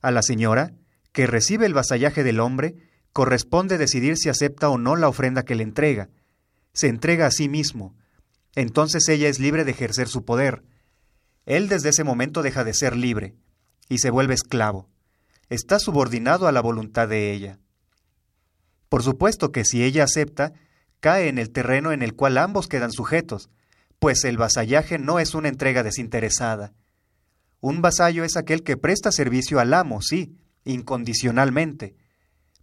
A 0.00 0.10
la 0.10 0.22
señora, 0.22 0.72
que 1.12 1.26
recibe 1.26 1.66
el 1.66 1.74
vasallaje 1.74 2.24
del 2.24 2.40
hombre, 2.40 2.76
corresponde 3.12 3.78
decidir 3.78 4.16
si 4.16 4.28
acepta 4.28 4.68
o 4.70 4.78
no 4.78 4.96
la 4.96 5.08
ofrenda 5.08 5.44
que 5.44 5.54
le 5.54 5.62
entrega. 5.62 6.08
Se 6.72 6.88
entrega 6.88 7.26
a 7.26 7.30
sí 7.30 7.48
mismo. 7.48 7.94
Entonces 8.54 9.08
ella 9.08 9.28
es 9.28 9.38
libre 9.38 9.64
de 9.64 9.72
ejercer 9.72 10.08
su 10.08 10.24
poder. 10.24 10.62
Él 11.46 11.68
desde 11.68 11.90
ese 11.90 12.04
momento 12.04 12.42
deja 12.42 12.64
de 12.64 12.74
ser 12.74 12.96
libre 12.96 13.34
y 13.88 13.98
se 13.98 14.10
vuelve 14.10 14.34
esclavo 14.34 14.88
está 15.50 15.80
subordinado 15.80 16.46
a 16.46 16.52
la 16.52 16.62
voluntad 16.62 17.08
de 17.08 17.32
ella. 17.32 17.58
Por 18.88 19.02
supuesto 19.02 19.52
que 19.52 19.64
si 19.64 19.82
ella 19.82 20.04
acepta, 20.04 20.54
cae 21.00 21.28
en 21.28 21.38
el 21.38 21.50
terreno 21.50 21.92
en 21.92 22.02
el 22.02 22.14
cual 22.14 22.38
ambos 22.38 22.68
quedan 22.68 22.92
sujetos, 22.92 23.50
pues 23.98 24.24
el 24.24 24.36
vasallaje 24.36 24.98
no 24.98 25.18
es 25.18 25.34
una 25.34 25.48
entrega 25.48 25.82
desinteresada. 25.82 26.72
Un 27.60 27.82
vasallo 27.82 28.24
es 28.24 28.36
aquel 28.36 28.62
que 28.62 28.76
presta 28.76 29.12
servicio 29.12 29.60
al 29.60 29.74
amo, 29.74 30.00
sí, 30.00 30.36
incondicionalmente, 30.64 31.96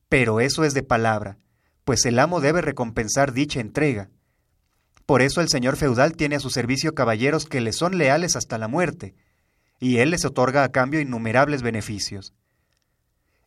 pero 0.09 0.39
eso 0.39 0.63
es 0.63 0.73
de 0.73 0.83
palabra, 0.83 1.37
pues 1.83 2.05
el 2.05 2.19
amo 2.19 2.41
debe 2.41 2.61
recompensar 2.61 3.33
dicha 3.33 3.59
entrega. 3.59 4.09
Por 5.05 5.21
eso 5.21 5.41
el 5.41 5.49
señor 5.49 5.77
feudal 5.77 6.15
tiene 6.15 6.35
a 6.35 6.39
su 6.39 6.49
servicio 6.49 6.95
caballeros 6.95 7.45
que 7.45 7.61
le 7.61 7.71
son 7.73 7.97
leales 7.97 8.35
hasta 8.35 8.57
la 8.57 8.67
muerte, 8.67 9.15
y 9.79 9.97
él 9.97 10.11
les 10.11 10.25
otorga 10.25 10.63
a 10.63 10.71
cambio 10.71 10.99
innumerables 10.99 11.61
beneficios. 11.61 12.33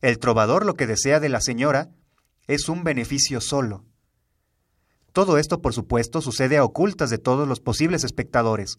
El 0.01 0.17
trovador 0.17 0.65
lo 0.65 0.75
que 0.75 0.87
desea 0.87 1.19
de 1.19 1.29
la 1.29 1.41
señora 1.41 1.89
es 2.47 2.69
un 2.69 2.83
beneficio 2.83 3.41
solo. 3.41 3.85
Todo 5.13 5.37
esto, 5.37 5.61
por 5.61 5.73
supuesto, 5.73 6.21
sucede 6.21 6.57
a 6.57 6.63
ocultas 6.63 7.09
de 7.09 7.17
todos 7.17 7.47
los 7.47 7.59
posibles 7.59 8.03
espectadores. 8.03 8.77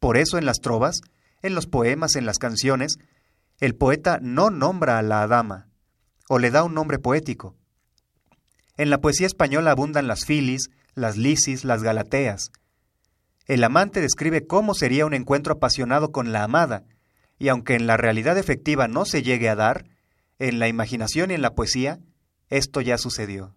Por 0.00 0.16
eso 0.16 0.36
en 0.36 0.46
las 0.46 0.60
trovas, 0.60 1.00
en 1.42 1.54
los 1.54 1.66
poemas, 1.66 2.16
en 2.16 2.26
las 2.26 2.38
canciones, 2.38 2.98
el 3.60 3.76
poeta 3.76 4.18
no 4.20 4.50
nombra 4.50 4.98
a 4.98 5.02
la 5.02 5.26
dama, 5.26 5.68
o 6.28 6.38
le 6.38 6.50
da 6.50 6.64
un 6.64 6.74
nombre 6.74 6.98
poético. 6.98 7.54
En 8.76 8.90
la 8.90 9.00
poesía 9.00 9.26
española 9.26 9.70
abundan 9.70 10.08
las 10.08 10.24
filis, 10.24 10.70
las 10.94 11.16
lisis, 11.16 11.64
las 11.64 11.82
galateas. 11.82 12.50
El 13.46 13.62
amante 13.62 14.00
describe 14.00 14.46
cómo 14.46 14.74
sería 14.74 15.06
un 15.06 15.14
encuentro 15.14 15.54
apasionado 15.54 16.10
con 16.10 16.32
la 16.32 16.42
amada, 16.42 16.84
y 17.38 17.48
aunque 17.48 17.74
en 17.74 17.86
la 17.86 17.96
realidad 17.96 18.38
efectiva 18.38 18.88
no 18.88 19.04
se 19.04 19.22
llegue 19.22 19.48
a 19.48 19.54
dar, 19.54 19.86
en 20.38 20.58
la 20.58 20.66
imaginación 20.66 21.30
y 21.30 21.34
en 21.34 21.42
la 21.42 21.54
poesía, 21.54 22.00
esto 22.48 22.80
ya 22.80 22.98
sucedió. 22.98 23.54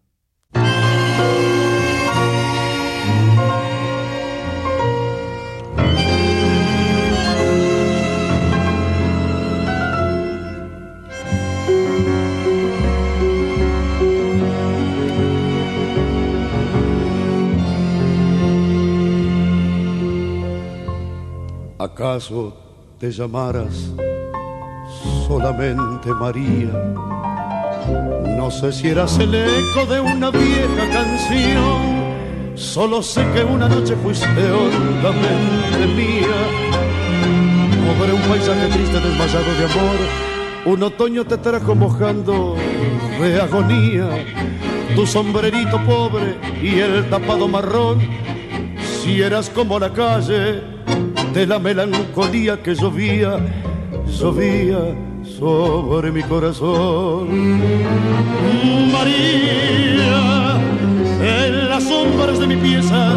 ¿Acaso 21.88 22.54
te 23.00 23.10
llamaras 23.10 23.94
solamente 25.26 26.10
María. 26.14 26.74
No 28.38 28.52
sé 28.52 28.74
si 28.74 28.90
eras 28.90 29.18
el 29.20 29.34
eco 29.34 29.86
de 29.86 30.02
una 30.02 30.30
vieja 30.30 30.84
canción, 30.92 32.56
solo 32.56 33.02
sé 33.02 33.26
que 33.34 33.42
una 33.42 33.70
noche 33.70 33.96
fuiste 34.04 34.28
hondamente 34.28 35.88
mía. 35.96 36.38
Sobre 37.88 38.14
un 38.14 38.22
paisaje 38.24 38.68
triste 38.68 39.00
desmayado 39.00 39.52
de 39.58 39.66
amor, 39.66 40.00
un 40.66 40.84
otoño 40.84 41.26
te 41.26 41.38
trajo 41.38 41.74
mojando 41.74 42.58
de 43.18 43.42
agonía. 43.42 44.10
Tu 44.94 45.08
sombrerito 45.08 45.80
pobre 45.86 46.36
y 46.62 46.80
el 46.80 47.10
tapado 47.10 47.48
marrón, 47.48 48.00
si 49.02 49.22
eras 49.22 49.50
como 49.50 49.80
la 49.80 49.94
calle 49.94 50.77
de 51.38 51.46
la 51.46 51.60
melancolía 51.60 52.64
que 52.64 52.74
llovía, 52.74 53.38
llovía 54.20 54.80
sobre 55.40 56.12
mi 56.12 56.24
corazón. 56.24 57.28
María, 58.92 60.60
en 61.22 61.70
las 61.70 61.84
sombras 61.84 62.40
de 62.40 62.48
mi 62.48 62.56
pieza, 62.56 63.14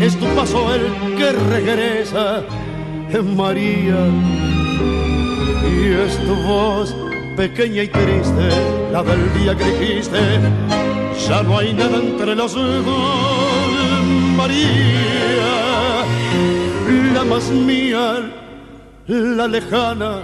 es 0.00 0.16
tu 0.16 0.24
paso 0.28 0.74
el 0.74 1.14
que 1.18 1.32
regresa, 1.32 2.42
María. 3.36 4.00
Y 5.70 5.88
es 5.92 6.16
tu 6.26 6.34
voz 6.36 6.96
pequeña 7.36 7.82
y 7.82 7.88
triste, 7.88 8.48
la 8.90 9.02
del 9.02 9.30
día 9.34 9.54
que 9.54 9.64
dijiste, 9.72 10.20
ya 11.28 11.42
no 11.42 11.58
hay 11.58 11.74
nada 11.74 11.98
entre 11.98 12.34
los 12.34 12.54
dos, 12.54 12.86
María, 14.38 15.65
más 17.24 17.50
mía, 17.50 18.30
la 19.06 19.48
lejana, 19.48 20.22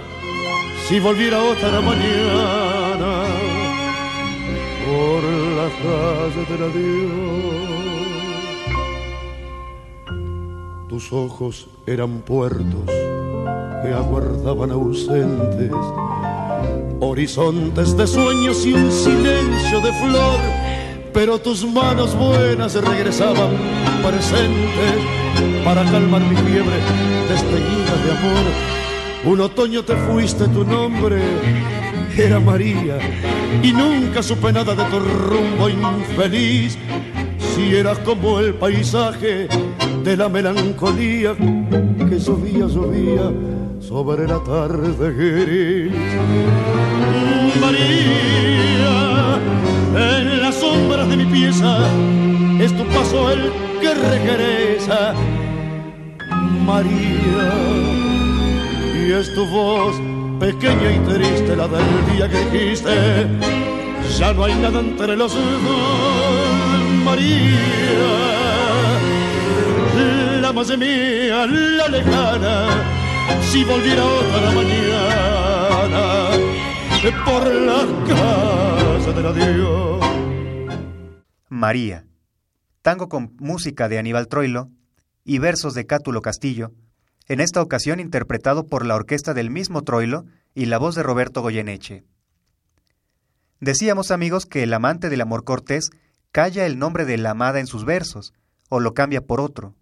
si 0.87 0.99
volviera 0.99 1.41
otra 1.41 1.81
mañana 1.81 3.23
por 4.85 5.23
la 5.57 5.69
calle 5.81 6.45
de 6.49 6.57
la 6.59 6.67
Dios. 6.67 7.73
Tus 10.89 11.11
ojos 11.11 11.67
eran 11.87 12.19
puertos 12.19 12.85
que 12.85 13.93
aguardaban 13.93 14.71
ausentes, 14.71 15.71
horizontes 16.99 17.97
de 17.97 18.07
sueños 18.07 18.65
y 18.65 18.73
un 18.73 18.91
silencio 18.91 19.81
de 19.81 19.91
flor, 19.93 20.39
pero 21.13 21.39
tus 21.39 21.63
manos 21.65 22.15
buenas 22.17 22.73
regresaban 22.73 23.51
presentes 24.01 24.95
para 25.63 25.83
calmar 25.85 26.21
mi 26.21 26.35
fiebre 26.35 26.77
desteñida 27.29 27.95
de 28.03 28.11
amor. 28.11 28.45
Un 29.25 29.41
otoño 29.41 29.83
te 29.83 29.95
fuiste, 29.95 30.47
tu 30.49 30.65
nombre 30.65 31.21
era 32.17 32.39
María, 32.39 32.97
y 33.61 33.71
nunca 33.71 34.21
supe 34.21 34.51
nada 34.51 34.75
de 34.75 34.83
tu 34.85 34.99
rumbo 34.99 35.69
infeliz, 35.69 36.77
si 37.55 37.75
eras 37.75 37.99
como 37.99 38.39
el 38.39 38.55
paisaje 38.55 39.47
de 40.03 40.17
la 40.17 40.27
melancolía 40.29 41.35
que 41.35 42.19
llovía, 42.19 42.67
llovía 42.67 43.31
sobre 43.79 44.27
la 44.27 44.43
tarde 44.43 45.13
gris. 45.13 45.93
María, 47.61 48.52
de 51.15 51.25
mi 51.25 51.31
pieza 51.31 51.77
es 52.59 52.75
tu 52.75 52.83
paso 52.87 53.31
el 53.31 53.51
que 53.81 53.93
regresa. 53.93 55.13
María, 56.65 57.47
y 58.95 59.11
es 59.11 59.33
tu 59.35 59.45
voz 59.45 59.95
pequeña 60.39 60.89
y 60.91 60.99
triste 61.09 61.55
la 61.55 61.67
del 61.67 61.89
día 62.11 62.29
que 62.29 62.39
dijiste. 62.45 63.27
Ya 64.17 64.33
no 64.33 64.45
hay 64.45 64.55
nada 64.55 64.79
entre 64.79 65.15
los 65.15 65.33
dos, 65.33 65.41
María 67.05 68.33
la 70.41 70.51
más 70.51 70.77
mía, 70.77 71.45
la 71.45 71.87
lejana, 71.87 72.67
si 73.49 73.63
volviera 73.63 74.03
otra 74.03 74.51
mañana 74.51 76.03
por 77.25 77.45
la 77.53 77.81
casa 78.07 79.11
de 79.11 79.21
la 79.21 79.31
Dios. 79.33 80.02
María, 81.53 82.07
tango 82.81 83.09
con 83.09 83.35
música 83.37 83.87
de 83.87 83.99
Aníbal 83.99 84.27
Troilo 84.27 84.71
y 85.23 85.37
versos 85.37 85.75
de 85.75 85.85
Cátulo 85.85 86.23
Castillo, 86.23 86.71
en 87.27 87.39
esta 87.39 87.61
ocasión 87.61 87.99
interpretado 87.99 88.65
por 88.65 88.87
la 88.87 88.95
orquesta 88.95 89.35
del 89.35 89.51
mismo 89.51 89.83
Troilo 89.83 90.25
y 90.55 90.65
la 90.65 90.79
voz 90.79 90.95
de 90.95 91.03
Roberto 91.03 91.43
Goyeneche. 91.43 92.05
Decíamos 93.59 94.09
amigos 94.09 94.47
que 94.47 94.63
el 94.63 94.73
amante 94.73 95.11
del 95.11 95.21
amor 95.21 95.43
cortés 95.43 95.91
calla 96.31 96.65
el 96.65 96.79
nombre 96.79 97.05
de 97.05 97.19
la 97.19 97.29
amada 97.29 97.59
en 97.59 97.67
sus 97.67 97.85
versos, 97.85 98.33
o 98.69 98.79
lo 98.79 98.95
cambia 98.95 99.21
por 99.21 99.39
otro. 99.39 99.75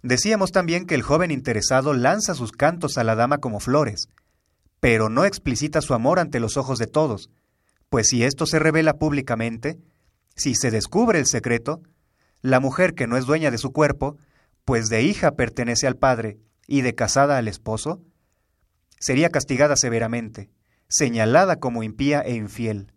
Decíamos 0.00 0.52
también 0.52 0.86
que 0.86 0.94
el 0.94 1.02
joven 1.02 1.30
interesado 1.30 1.92
lanza 1.92 2.32
sus 2.32 2.50
cantos 2.50 2.96
a 2.96 3.04
la 3.04 3.14
dama 3.14 3.38
como 3.38 3.60
flores, 3.60 4.08
pero 4.80 5.10
no 5.10 5.26
explicita 5.26 5.82
su 5.82 5.92
amor 5.92 6.18
ante 6.18 6.40
los 6.40 6.56
ojos 6.56 6.78
de 6.78 6.86
todos, 6.86 7.28
pues 7.90 8.08
si 8.08 8.24
esto 8.24 8.46
se 8.46 8.58
revela 8.58 8.94
públicamente, 8.94 9.78
si 10.38 10.54
se 10.54 10.70
descubre 10.70 11.18
el 11.18 11.26
secreto, 11.26 11.82
la 12.40 12.60
mujer 12.60 12.94
que 12.94 13.06
no 13.06 13.16
es 13.16 13.26
dueña 13.26 13.50
de 13.50 13.58
su 13.58 13.72
cuerpo, 13.72 14.16
pues 14.64 14.88
de 14.88 15.02
hija 15.02 15.32
pertenece 15.32 15.86
al 15.86 15.96
padre 15.96 16.38
y 16.66 16.82
de 16.82 16.94
casada 16.94 17.38
al 17.38 17.48
esposo, 17.48 18.00
sería 19.00 19.30
castigada 19.30 19.76
severamente, 19.76 20.50
señalada 20.88 21.56
como 21.56 21.82
impía 21.82 22.20
e 22.20 22.34
infiel. 22.34 22.92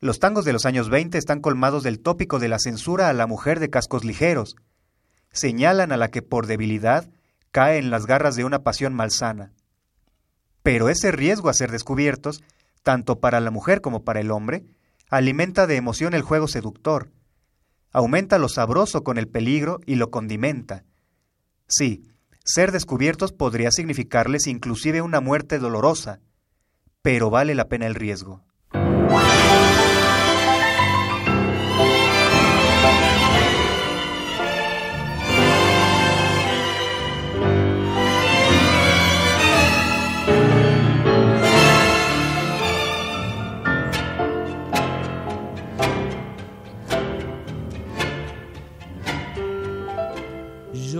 Los 0.00 0.18
tangos 0.18 0.46
de 0.46 0.54
los 0.54 0.64
años 0.64 0.88
20 0.88 1.18
están 1.18 1.40
colmados 1.40 1.82
del 1.82 2.00
tópico 2.00 2.38
de 2.38 2.48
la 2.48 2.58
censura 2.58 3.10
a 3.10 3.12
la 3.12 3.26
mujer 3.26 3.60
de 3.60 3.70
cascos 3.70 4.04
ligeros, 4.04 4.56
señalan 5.30 5.92
a 5.92 5.96
la 5.98 6.08
que 6.08 6.22
por 6.22 6.46
debilidad 6.46 7.08
cae 7.50 7.78
en 7.78 7.90
las 7.90 8.06
garras 8.06 8.34
de 8.34 8.44
una 8.44 8.62
pasión 8.62 8.94
malsana. 8.94 9.52
Pero 10.62 10.88
ese 10.88 11.12
riesgo 11.12 11.50
a 11.50 11.54
ser 11.54 11.70
descubiertos, 11.70 12.42
tanto 12.82 13.20
para 13.20 13.40
la 13.40 13.50
mujer 13.50 13.82
como 13.82 14.04
para 14.04 14.20
el 14.20 14.30
hombre, 14.30 14.64
alimenta 15.16 15.68
de 15.68 15.76
emoción 15.76 16.12
el 16.14 16.22
juego 16.22 16.48
seductor, 16.48 17.12
aumenta 17.92 18.38
lo 18.38 18.48
sabroso 18.48 19.04
con 19.04 19.16
el 19.16 19.28
peligro 19.28 19.78
y 19.86 19.94
lo 19.94 20.10
condimenta. 20.10 20.84
Sí, 21.68 22.02
ser 22.44 22.72
descubiertos 22.72 23.32
podría 23.32 23.70
significarles 23.70 24.48
inclusive 24.48 25.02
una 25.02 25.20
muerte 25.20 25.60
dolorosa, 25.60 26.20
pero 27.00 27.30
vale 27.30 27.54
la 27.54 27.68
pena 27.68 27.86
el 27.86 27.94
riesgo. 27.94 28.42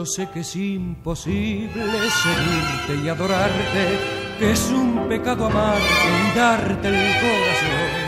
Sé 0.04 0.28
que 0.30 0.40
es 0.40 0.56
imposible 0.56 1.82
seguirte 2.22 3.04
y 3.04 3.08
adorarte, 3.08 3.98
que 4.38 4.52
es 4.52 4.70
un 4.70 5.06
pecado 5.08 5.46
amarte 5.46 5.82
y 5.82 6.36
darte 6.36 6.88
el 6.88 7.14
corazón. 7.20 8.04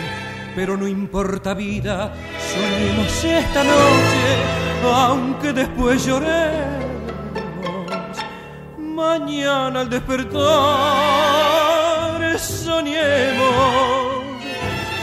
Pero 0.54 0.76
no 0.76 0.86
importa 0.88 1.54
vida, 1.54 2.12
soñemos 2.52 3.24
esta 3.24 3.64
noche, 3.64 4.36
aunque 4.84 5.52
después 5.52 6.04
lloremos. 6.04 6.86
Mañana 8.78 9.80
al 9.80 9.90
despertar 9.90 11.26
soñemos 12.38 13.46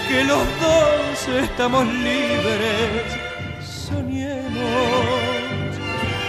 que 0.07 0.23
los 0.23 0.39
dos 0.59 1.27
estamos 1.43 1.85
libres. 1.85 3.03
Soñemos 3.61 5.22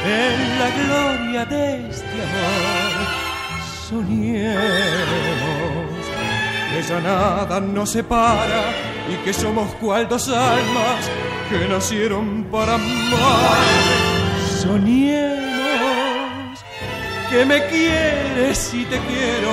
en 0.05 0.59
la 0.59 0.71
gloria 0.71 1.45
de 1.47 1.89
este 1.89 2.05
amor. 2.05 3.07
Soñemos 3.89 4.61
que 6.71 6.83
ya 6.83 7.01
nada 7.01 7.61
nos 7.61 7.91
separa 7.91 8.73
y 9.09 9.15
que 9.25 9.33
somos 9.33 9.73
cual 9.75 10.09
dos 10.09 10.29
almas 10.29 11.09
que 11.49 11.69
nacieron 11.69 12.45
para 12.51 12.75
amar. 12.75 13.63
Soñemos 14.63 15.45
que 17.31 17.45
me 17.45 17.65
quieres 17.67 18.75
y 18.75 18.85
te 18.85 18.99
quiero, 18.99 19.53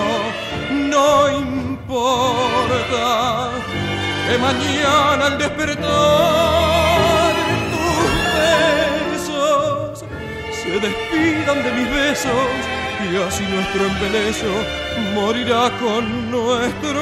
no 0.90 1.40
importa 1.40 3.52
que 4.28 4.38
mañana 4.38 5.28
al 5.28 5.38
despertar 5.38 6.71
se 10.72 10.80
despidan 10.80 11.64
de 11.64 11.72
mis 11.74 11.90
besos 11.90 12.32
y 13.04 13.18
así 13.18 13.44
nuestro 13.44 13.88
embeleso 13.88 14.48
morirá 15.14 15.70
con 15.80 16.32
nuestro. 16.32 17.02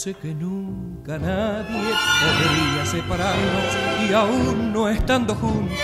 Sé 0.00 0.14
que 0.14 0.32
nunca 0.34 1.18
nadie 1.18 1.92
podría 2.22 2.86
separarnos 2.86 3.72
y 4.08 4.14
aún 4.14 4.72
no 4.72 4.88
estando 4.88 5.34
juntos 5.34 5.76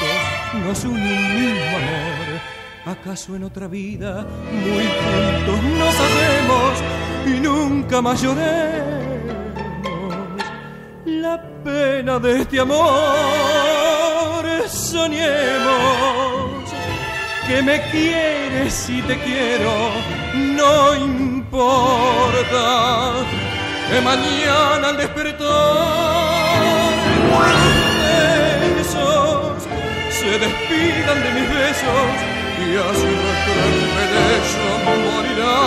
nos 0.64 0.84
une 0.84 1.02
un 1.02 1.34
mismo 1.38 1.76
amor. 1.76 2.96
¿Acaso 2.96 3.36
en 3.36 3.44
otra 3.44 3.66
vida 3.68 4.26
muy 4.50 4.86
juntos 5.00 5.62
nos 5.80 5.94
hacemos 6.06 6.82
y 7.26 7.40
nunca 7.40 8.00
más 8.00 8.22
lloremos 8.22 8.96
la 11.04 11.42
pena 11.62 12.18
de 12.18 12.40
este 12.40 12.60
amor. 12.60 12.86
Soñemos 14.66 16.64
que 17.46 17.60
me 17.60 17.82
quieres 17.90 18.88
y 18.88 19.02
te 19.02 19.18
quiero, 19.18 19.90
no 20.56 20.94
importa 21.04 22.06
que 23.88 24.00
mañana 24.00 24.88
al 24.88 24.96
despertar. 24.96 25.46
Besos 28.76 29.62
se 30.10 30.38
despidan 30.38 31.18
de 31.22 31.30
mis 31.36 31.48
besos 31.48 32.14
y 32.64 32.76
así 32.88 33.10
nuestro 33.22 33.58
embeleso 33.74 34.66
morirá. 35.04 35.58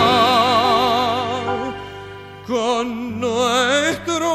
Con 2.46 2.84
nuestro 3.20 4.28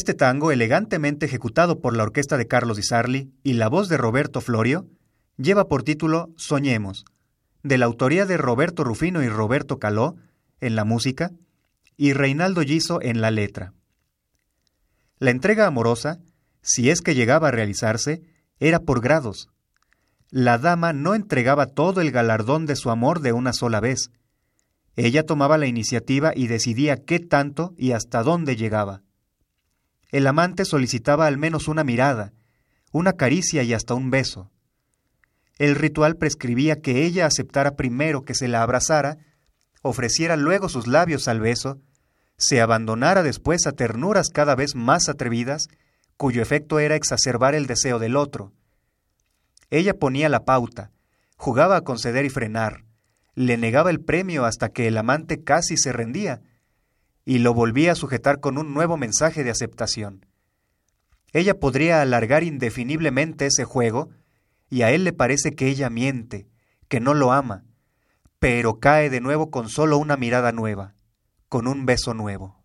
Este 0.00 0.14
tango, 0.14 0.50
elegantemente 0.50 1.26
ejecutado 1.26 1.82
por 1.82 1.94
la 1.94 2.04
orquesta 2.04 2.38
de 2.38 2.46
Carlos 2.46 2.78
Di 2.78 2.82
Sarli 2.82 3.34
y 3.42 3.52
la 3.52 3.68
voz 3.68 3.90
de 3.90 3.98
Roberto 3.98 4.40
Florio, 4.40 4.88
lleva 5.36 5.68
por 5.68 5.82
título 5.82 6.30
Soñemos, 6.38 7.04
de 7.62 7.76
la 7.76 7.84
autoría 7.84 8.24
de 8.24 8.38
Roberto 8.38 8.82
Rufino 8.82 9.22
y 9.22 9.28
Roberto 9.28 9.78
Caló 9.78 10.16
en 10.62 10.74
la 10.74 10.86
música 10.86 11.32
y 11.98 12.14
Reinaldo 12.14 12.62
Giso 12.62 13.02
en 13.02 13.20
la 13.20 13.30
letra. 13.30 13.74
La 15.18 15.32
entrega 15.32 15.66
amorosa, 15.66 16.18
si 16.62 16.88
es 16.88 17.02
que 17.02 17.14
llegaba 17.14 17.48
a 17.48 17.50
realizarse, 17.52 18.22
era 18.58 18.80
por 18.80 19.02
grados. 19.02 19.50
La 20.30 20.56
dama 20.56 20.94
no 20.94 21.14
entregaba 21.14 21.66
todo 21.66 22.00
el 22.00 22.10
galardón 22.10 22.64
de 22.64 22.76
su 22.76 22.88
amor 22.88 23.20
de 23.20 23.34
una 23.34 23.52
sola 23.52 23.80
vez. 23.80 24.10
Ella 24.96 25.26
tomaba 25.26 25.58
la 25.58 25.66
iniciativa 25.66 26.32
y 26.34 26.46
decidía 26.46 27.04
qué 27.04 27.18
tanto 27.18 27.74
y 27.76 27.92
hasta 27.92 28.22
dónde 28.22 28.56
llegaba. 28.56 29.02
El 30.10 30.26
amante 30.26 30.64
solicitaba 30.64 31.26
al 31.26 31.38
menos 31.38 31.68
una 31.68 31.84
mirada, 31.84 32.32
una 32.92 33.12
caricia 33.12 33.62
y 33.62 33.72
hasta 33.72 33.94
un 33.94 34.10
beso. 34.10 34.50
El 35.58 35.76
ritual 35.76 36.16
prescribía 36.16 36.80
que 36.80 37.04
ella 37.04 37.26
aceptara 37.26 37.76
primero 37.76 38.22
que 38.22 38.34
se 38.34 38.48
la 38.48 38.62
abrazara, 38.62 39.18
ofreciera 39.82 40.36
luego 40.36 40.68
sus 40.68 40.86
labios 40.86 41.28
al 41.28 41.40
beso, 41.40 41.80
se 42.36 42.60
abandonara 42.60 43.22
después 43.22 43.66
a 43.66 43.72
ternuras 43.72 44.30
cada 44.30 44.54
vez 44.54 44.74
más 44.74 45.08
atrevidas, 45.08 45.68
cuyo 46.16 46.42
efecto 46.42 46.78
era 46.78 46.96
exacerbar 46.96 47.54
el 47.54 47.66
deseo 47.66 47.98
del 47.98 48.16
otro. 48.16 48.52
Ella 49.68 49.94
ponía 49.94 50.28
la 50.28 50.44
pauta, 50.44 50.90
jugaba 51.36 51.76
a 51.76 51.82
conceder 51.82 52.24
y 52.24 52.30
frenar, 52.30 52.84
le 53.34 53.56
negaba 53.56 53.90
el 53.90 54.00
premio 54.00 54.44
hasta 54.44 54.70
que 54.70 54.88
el 54.88 54.98
amante 54.98 55.44
casi 55.44 55.76
se 55.76 55.92
rendía, 55.92 56.42
y 57.30 57.38
lo 57.38 57.54
volvía 57.54 57.92
a 57.92 57.94
sujetar 57.94 58.40
con 58.40 58.58
un 58.58 58.74
nuevo 58.74 58.96
mensaje 58.96 59.44
de 59.44 59.50
aceptación. 59.50 60.26
Ella 61.32 61.60
podría 61.60 62.02
alargar 62.02 62.42
indefiniblemente 62.42 63.46
ese 63.46 63.62
juego, 63.64 64.10
y 64.68 64.82
a 64.82 64.90
él 64.90 65.04
le 65.04 65.12
parece 65.12 65.52
que 65.52 65.68
ella 65.68 65.90
miente, 65.90 66.48
que 66.88 66.98
no 66.98 67.14
lo 67.14 67.30
ama, 67.30 67.62
pero 68.40 68.80
cae 68.80 69.10
de 69.10 69.20
nuevo 69.20 69.48
con 69.52 69.68
solo 69.68 69.96
una 69.96 70.16
mirada 70.16 70.50
nueva, 70.50 70.96
con 71.48 71.68
un 71.68 71.86
beso 71.86 72.14
nuevo. 72.14 72.59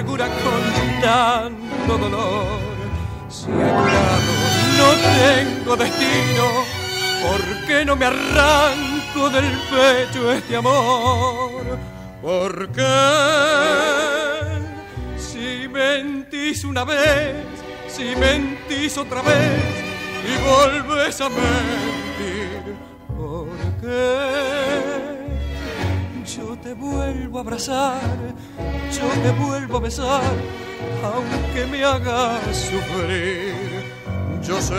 Amargura, 0.00 0.26
con 0.26 1.00
tanto 1.02 1.98
dolor. 1.98 2.60
Si 3.28 3.46
a 3.46 3.48
tu 3.48 3.84
lado 3.94 4.32
no 4.78 4.88
tengo 5.02 5.76
destino, 5.76 6.80
¿Por 7.22 7.66
qué 7.66 7.84
no 7.84 7.96
me 7.96 8.06
arranco 8.06 9.28
del 9.28 9.44
pecho 9.70 10.32
este 10.32 10.56
amor? 10.56 11.78
¿Por 12.22 12.72
qué? 12.72 12.82
Si 15.18 15.68
mentís 15.68 16.64
una 16.64 16.84
vez, 16.84 17.44
si 17.88 18.16
mentís 18.16 18.96
otra 18.96 19.20
vez 19.20 19.84
y 20.24 20.34
volves 20.42 21.20
a 21.20 21.28
mentir, 21.28 22.74
¿por 23.06 23.48
qué? 23.82 25.10
Yo 26.36 26.56
te 26.56 26.72
vuelvo 26.72 27.38
a 27.38 27.40
abrazar, 27.42 28.00
yo 29.00 29.08
te 29.22 29.30
vuelvo 29.30 29.78
a 29.78 29.80
besar, 29.80 30.34
aunque 31.02 31.66
me 31.66 31.84
hagas 31.84 32.56
sufrir. 32.56 33.54
Yo 34.42 34.60
sé 34.60 34.74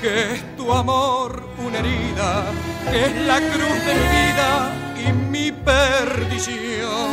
que 0.00 0.34
es 0.34 0.56
tu 0.56 0.72
amor 0.72 1.48
una 1.58 1.78
herida, 1.78 2.44
que 2.90 3.04
es 3.06 3.16
la 3.26 3.38
cruz 3.38 3.78
de 3.88 3.94
mi 4.00 4.08
vida 4.16 4.50
y 5.04 5.12
mi 5.12 5.52
perdición. 5.52 7.12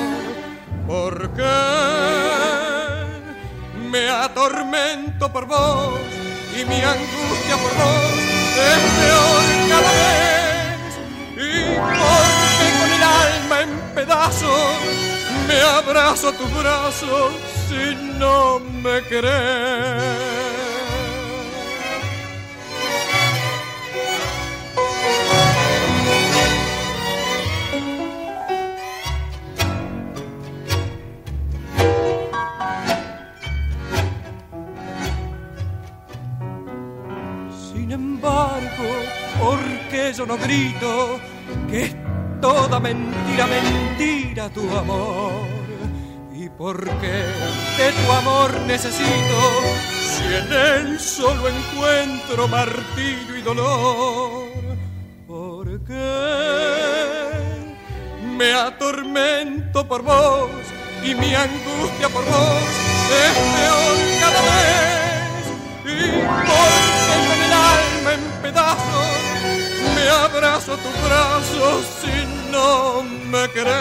Porque 0.87 1.53
me 3.91 4.09
atormento 4.09 5.31
por 5.31 5.47
vos 5.47 5.99
y 6.53 6.65
mi 6.65 6.81
angustia 6.81 7.55
por 7.63 7.73
vos 7.81 8.11
es 8.69 8.81
peor 8.99 9.43
cada 9.69 9.91
vez. 9.99 10.91
Y 11.37 11.49
el 11.63 12.30
alma 13.51 13.61
en 13.61 13.95
pedazos 13.95 14.49
me 15.47 15.59
abrazo 15.59 16.29
a 16.29 16.31
tus 16.33 16.53
brazos 16.53 17.33
si 17.67 17.95
no 18.17 18.59
me 18.59 19.01
querés. 19.03 20.41
porque 39.39 40.13
yo 40.13 40.25
no 40.25 40.37
grito 40.37 41.19
que 41.69 42.10
toda 42.41 42.79
mentira, 42.79 43.45
mentira 43.47 44.49
tu 44.49 44.63
amor. 44.75 45.47
Y 46.33 46.49
porque 46.49 47.13
de 47.77 47.91
tu 47.97 48.11
amor 48.11 48.51
necesito, 48.65 49.37
si 50.11 50.23
en 50.23 50.51
él 50.51 50.99
solo 50.99 51.47
encuentro 51.47 52.47
martirio 52.47 53.37
y 53.37 53.41
dolor. 53.41 54.49
Porque 55.27 55.93
me 58.37 58.53
atormento 58.53 59.87
por 59.87 60.01
vos 60.01 60.49
y 61.03 61.15
mi 61.15 61.33
angustia 61.33 62.09
por 62.09 62.25
vos 62.25 62.71
es 63.23 63.33
peor 63.55 63.97
cada 64.19 64.41
vez. 64.49 65.43
Y 65.85 66.09
porque 66.25 67.27
con 67.27 67.39
el 67.45 67.53
alma 67.53 68.13
en 68.13 68.41
pedazos 68.41 69.30
me 70.01 70.09
abrazo 70.09 70.77
tus 70.77 71.03
brazos 71.05 71.85
si 72.01 72.51
no 72.51 73.03
me 73.29 73.47
crees. 73.49 73.71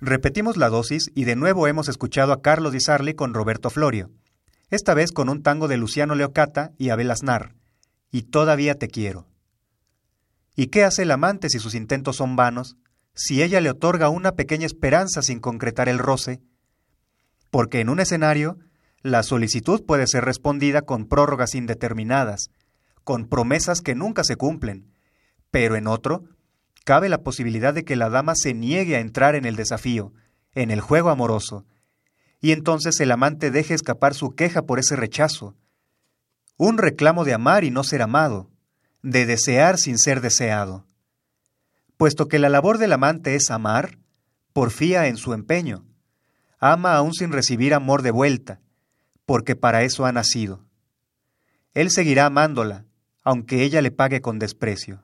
Repetimos 0.00 0.56
la 0.56 0.68
dosis 0.68 1.10
y 1.14 1.24
de 1.24 1.34
nuevo 1.34 1.66
hemos 1.66 1.88
escuchado 1.88 2.32
a 2.32 2.42
Carlos 2.42 2.72
Di 2.72 2.80
Sarli 2.80 3.14
con 3.14 3.34
Roberto 3.34 3.70
Florio, 3.70 4.10
esta 4.70 4.94
vez 4.94 5.12
con 5.12 5.28
un 5.28 5.42
tango 5.42 5.66
de 5.66 5.78
Luciano 5.78 6.14
Leocata 6.14 6.72
y 6.78 6.90
Abel 6.90 7.10
Aznar, 7.10 7.54
y 8.10 8.22
Todavía 8.22 8.74
te 8.74 8.88
quiero. 8.88 9.26
¿Y 10.56 10.66
qué 10.66 10.84
hace 10.84 11.02
el 11.02 11.10
amante 11.10 11.48
si 11.48 11.58
sus 11.58 11.74
intentos 11.74 12.16
son 12.16 12.36
vanos, 12.36 12.76
si 13.14 13.42
ella 13.42 13.60
le 13.60 13.70
otorga 13.70 14.08
una 14.08 14.32
pequeña 14.32 14.66
esperanza 14.66 15.22
sin 15.22 15.40
concretar 15.40 15.88
el 15.88 15.98
roce? 15.98 16.40
Porque 17.50 17.80
en 17.80 17.88
un 17.88 17.98
escenario, 17.98 18.58
la 19.04 19.22
solicitud 19.22 19.84
puede 19.84 20.06
ser 20.06 20.24
respondida 20.24 20.80
con 20.80 21.04
prórrogas 21.04 21.54
indeterminadas, 21.54 22.48
con 23.04 23.28
promesas 23.28 23.82
que 23.82 23.94
nunca 23.94 24.24
se 24.24 24.36
cumplen, 24.36 24.90
pero 25.50 25.76
en 25.76 25.86
otro, 25.86 26.24
cabe 26.86 27.10
la 27.10 27.18
posibilidad 27.18 27.74
de 27.74 27.84
que 27.84 27.96
la 27.96 28.08
dama 28.08 28.32
se 28.34 28.54
niegue 28.54 28.96
a 28.96 29.00
entrar 29.00 29.34
en 29.34 29.44
el 29.44 29.56
desafío, 29.56 30.14
en 30.54 30.70
el 30.70 30.80
juego 30.80 31.10
amoroso, 31.10 31.66
y 32.40 32.52
entonces 32.52 32.98
el 32.98 33.12
amante 33.12 33.50
deje 33.50 33.74
escapar 33.74 34.14
su 34.14 34.30
queja 34.30 34.62
por 34.62 34.78
ese 34.78 34.96
rechazo. 34.96 35.54
Un 36.56 36.78
reclamo 36.78 37.26
de 37.26 37.34
amar 37.34 37.62
y 37.64 37.70
no 37.70 37.84
ser 37.84 38.00
amado, 38.00 38.48
de 39.02 39.26
desear 39.26 39.76
sin 39.76 39.98
ser 39.98 40.22
deseado. 40.22 40.86
Puesto 41.98 42.26
que 42.26 42.38
la 42.38 42.48
labor 42.48 42.78
del 42.78 42.94
amante 42.94 43.34
es 43.34 43.50
amar, 43.50 43.98
porfía 44.54 45.08
en 45.08 45.18
su 45.18 45.34
empeño. 45.34 45.84
Ama 46.58 46.94
aún 46.96 47.12
sin 47.12 47.32
recibir 47.32 47.74
amor 47.74 48.00
de 48.00 48.10
vuelta, 48.10 48.60
porque 49.26 49.54
para 49.54 49.84
eso 49.84 50.04
ha 50.04 50.12
nacido. 50.12 50.64
Él 51.74 51.90
seguirá 51.90 52.26
amándola, 52.26 52.86
aunque 53.22 53.62
ella 53.62 53.80
le 53.80 53.92
pague 53.92 54.20
con 54.20 54.38
desprecio. 54.38 55.03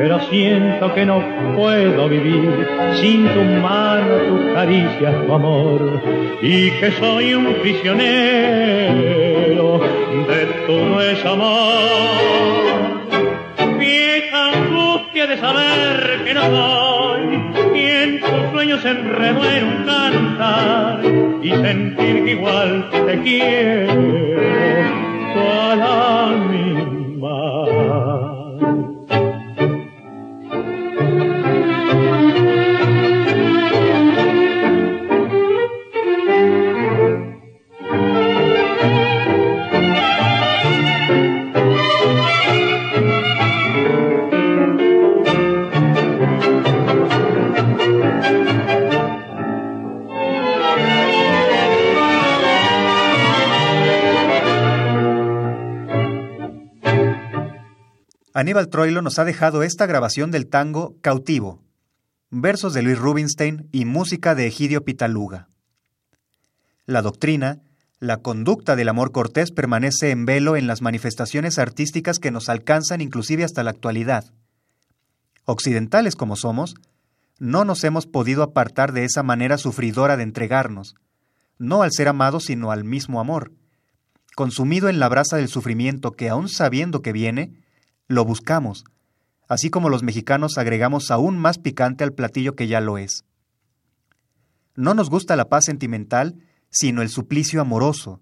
Pero 0.00 0.18
siento 0.30 0.94
que 0.94 1.04
no 1.04 1.22
puedo 1.54 2.08
vivir 2.08 2.66
sin 2.94 3.28
tu 3.28 3.42
mano, 3.60 4.16
tu 4.28 4.54
caricia, 4.54 5.26
tu 5.26 5.34
amor, 5.34 6.00
y 6.40 6.70
que 6.70 6.90
soy 6.92 7.34
un 7.34 7.52
prisionero 7.56 8.98
de 10.26 10.46
tu 10.66 10.72
no 10.72 11.00
amor. 11.30 11.80
De 15.20 15.36
saber 15.36 16.24
que 16.24 16.32
no 16.32 16.40
soy 16.40 17.20
y 17.74 17.84
en 17.84 18.20
tus 18.20 18.50
sueños 18.52 18.82
enredo 18.86 19.44
en 19.44 19.64
un 19.64 19.84
cantar 19.84 21.00
y 21.42 21.50
sentir 21.50 22.24
que 22.24 22.30
igual 22.30 22.88
te 22.90 23.20
quiero 23.20 23.92
cual 25.34 25.82
a 25.82 26.30
Aníbal 58.40 58.68
Troilo 58.70 59.02
nos 59.02 59.18
ha 59.18 59.26
dejado 59.26 59.62
esta 59.62 59.84
grabación 59.84 60.30
del 60.30 60.46
tango 60.46 60.96
Cautivo, 61.02 61.62
versos 62.30 62.72
de 62.72 62.80
Luis 62.80 62.98
Rubinstein 62.98 63.68
y 63.70 63.84
música 63.84 64.34
de 64.34 64.46
Egidio 64.46 64.82
Pitaluga. 64.82 65.50
La 66.86 67.02
doctrina, 67.02 67.60
la 67.98 68.22
conducta 68.22 68.76
del 68.76 68.88
amor 68.88 69.12
cortés 69.12 69.50
permanece 69.50 70.10
en 70.10 70.24
velo 70.24 70.56
en 70.56 70.66
las 70.66 70.80
manifestaciones 70.80 71.58
artísticas 71.58 72.18
que 72.18 72.30
nos 72.30 72.48
alcanzan 72.48 73.02
inclusive 73.02 73.44
hasta 73.44 73.62
la 73.62 73.72
actualidad. 73.72 74.24
Occidentales 75.44 76.16
como 76.16 76.34
somos, 76.34 76.76
no 77.38 77.66
nos 77.66 77.84
hemos 77.84 78.06
podido 78.06 78.42
apartar 78.42 78.94
de 78.94 79.04
esa 79.04 79.22
manera 79.22 79.58
sufridora 79.58 80.16
de 80.16 80.22
entregarnos, 80.22 80.94
no 81.58 81.82
al 81.82 81.92
ser 81.92 82.08
amados 82.08 82.44
sino 82.44 82.70
al 82.70 82.84
mismo 82.84 83.20
amor, 83.20 83.52
consumido 84.34 84.88
en 84.88 84.98
la 84.98 85.10
brasa 85.10 85.36
del 85.36 85.48
sufrimiento 85.48 86.12
que 86.12 86.30
aun 86.30 86.48
sabiendo 86.48 87.02
que 87.02 87.12
viene, 87.12 87.60
lo 88.10 88.24
buscamos, 88.24 88.84
así 89.46 89.70
como 89.70 89.88
los 89.88 90.02
mexicanos 90.02 90.58
agregamos 90.58 91.12
aún 91.12 91.38
más 91.38 91.58
picante 91.58 92.02
al 92.02 92.12
platillo 92.12 92.56
que 92.56 92.66
ya 92.66 92.80
lo 92.80 92.98
es. 92.98 93.24
No 94.74 94.94
nos 94.94 95.08
gusta 95.08 95.36
la 95.36 95.48
paz 95.48 95.66
sentimental, 95.66 96.34
sino 96.70 97.02
el 97.02 97.08
suplicio 97.08 97.60
amoroso. 97.60 98.20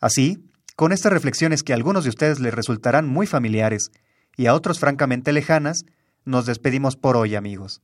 Así, 0.00 0.44
con 0.74 0.90
estas 0.90 1.12
reflexiones 1.12 1.62
que 1.62 1.72
a 1.72 1.76
algunos 1.76 2.02
de 2.02 2.10
ustedes 2.10 2.40
les 2.40 2.52
resultarán 2.52 3.06
muy 3.06 3.28
familiares 3.28 3.92
y 4.36 4.46
a 4.46 4.54
otros 4.54 4.80
francamente 4.80 5.32
lejanas, 5.32 5.84
nos 6.24 6.44
despedimos 6.44 6.96
por 6.96 7.16
hoy, 7.16 7.36
amigos. 7.36 7.82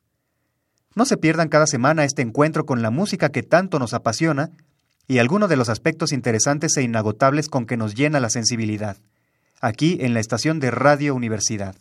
No 0.96 1.04
se 1.04 1.16
pierdan 1.16 1.48
cada 1.48 1.68
semana 1.68 2.04
este 2.04 2.22
encuentro 2.22 2.66
con 2.66 2.82
la 2.82 2.90
música 2.90 3.28
que 3.28 3.44
tanto 3.44 3.78
nos 3.78 3.94
apasiona 3.94 4.50
y 5.06 5.18
algunos 5.18 5.48
de 5.48 5.56
los 5.56 5.68
aspectos 5.68 6.10
interesantes 6.10 6.76
e 6.76 6.82
inagotables 6.82 7.48
con 7.48 7.66
que 7.66 7.76
nos 7.76 7.94
llena 7.94 8.18
la 8.18 8.30
sensibilidad 8.30 8.96
aquí 9.60 9.98
en 10.00 10.14
la 10.14 10.20
estación 10.20 10.60
de 10.60 10.70
Radio 10.70 11.14
Universidad. 11.14 11.76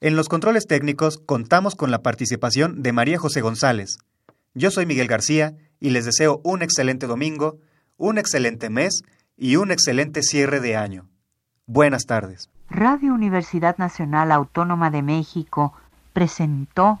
En 0.00 0.16
los 0.16 0.28
controles 0.28 0.66
técnicos 0.66 1.18
contamos 1.18 1.74
con 1.74 1.90
la 1.90 2.02
participación 2.02 2.82
de 2.82 2.92
María 2.92 3.18
José 3.18 3.40
González. 3.40 3.98
Yo 4.54 4.70
soy 4.70 4.86
Miguel 4.86 5.08
García 5.08 5.54
y 5.80 5.90
les 5.90 6.04
deseo 6.04 6.40
un 6.44 6.62
excelente 6.62 7.06
domingo, 7.06 7.58
un 7.96 8.18
excelente 8.18 8.70
mes 8.70 9.02
y 9.36 9.56
un 9.56 9.70
excelente 9.70 10.22
cierre 10.22 10.60
de 10.60 10.76
año. 10.76 11.08
Buenas 11.66 12.06
tardes. 12.06 12.48
Radio 12.70 13.14
Universidad 13.14 13.76
Nacional 13.78 14.32
Autónoma 14.32 14.90
de 14.90 15.02
México 15.02 15.72
presentó 16.12 17.00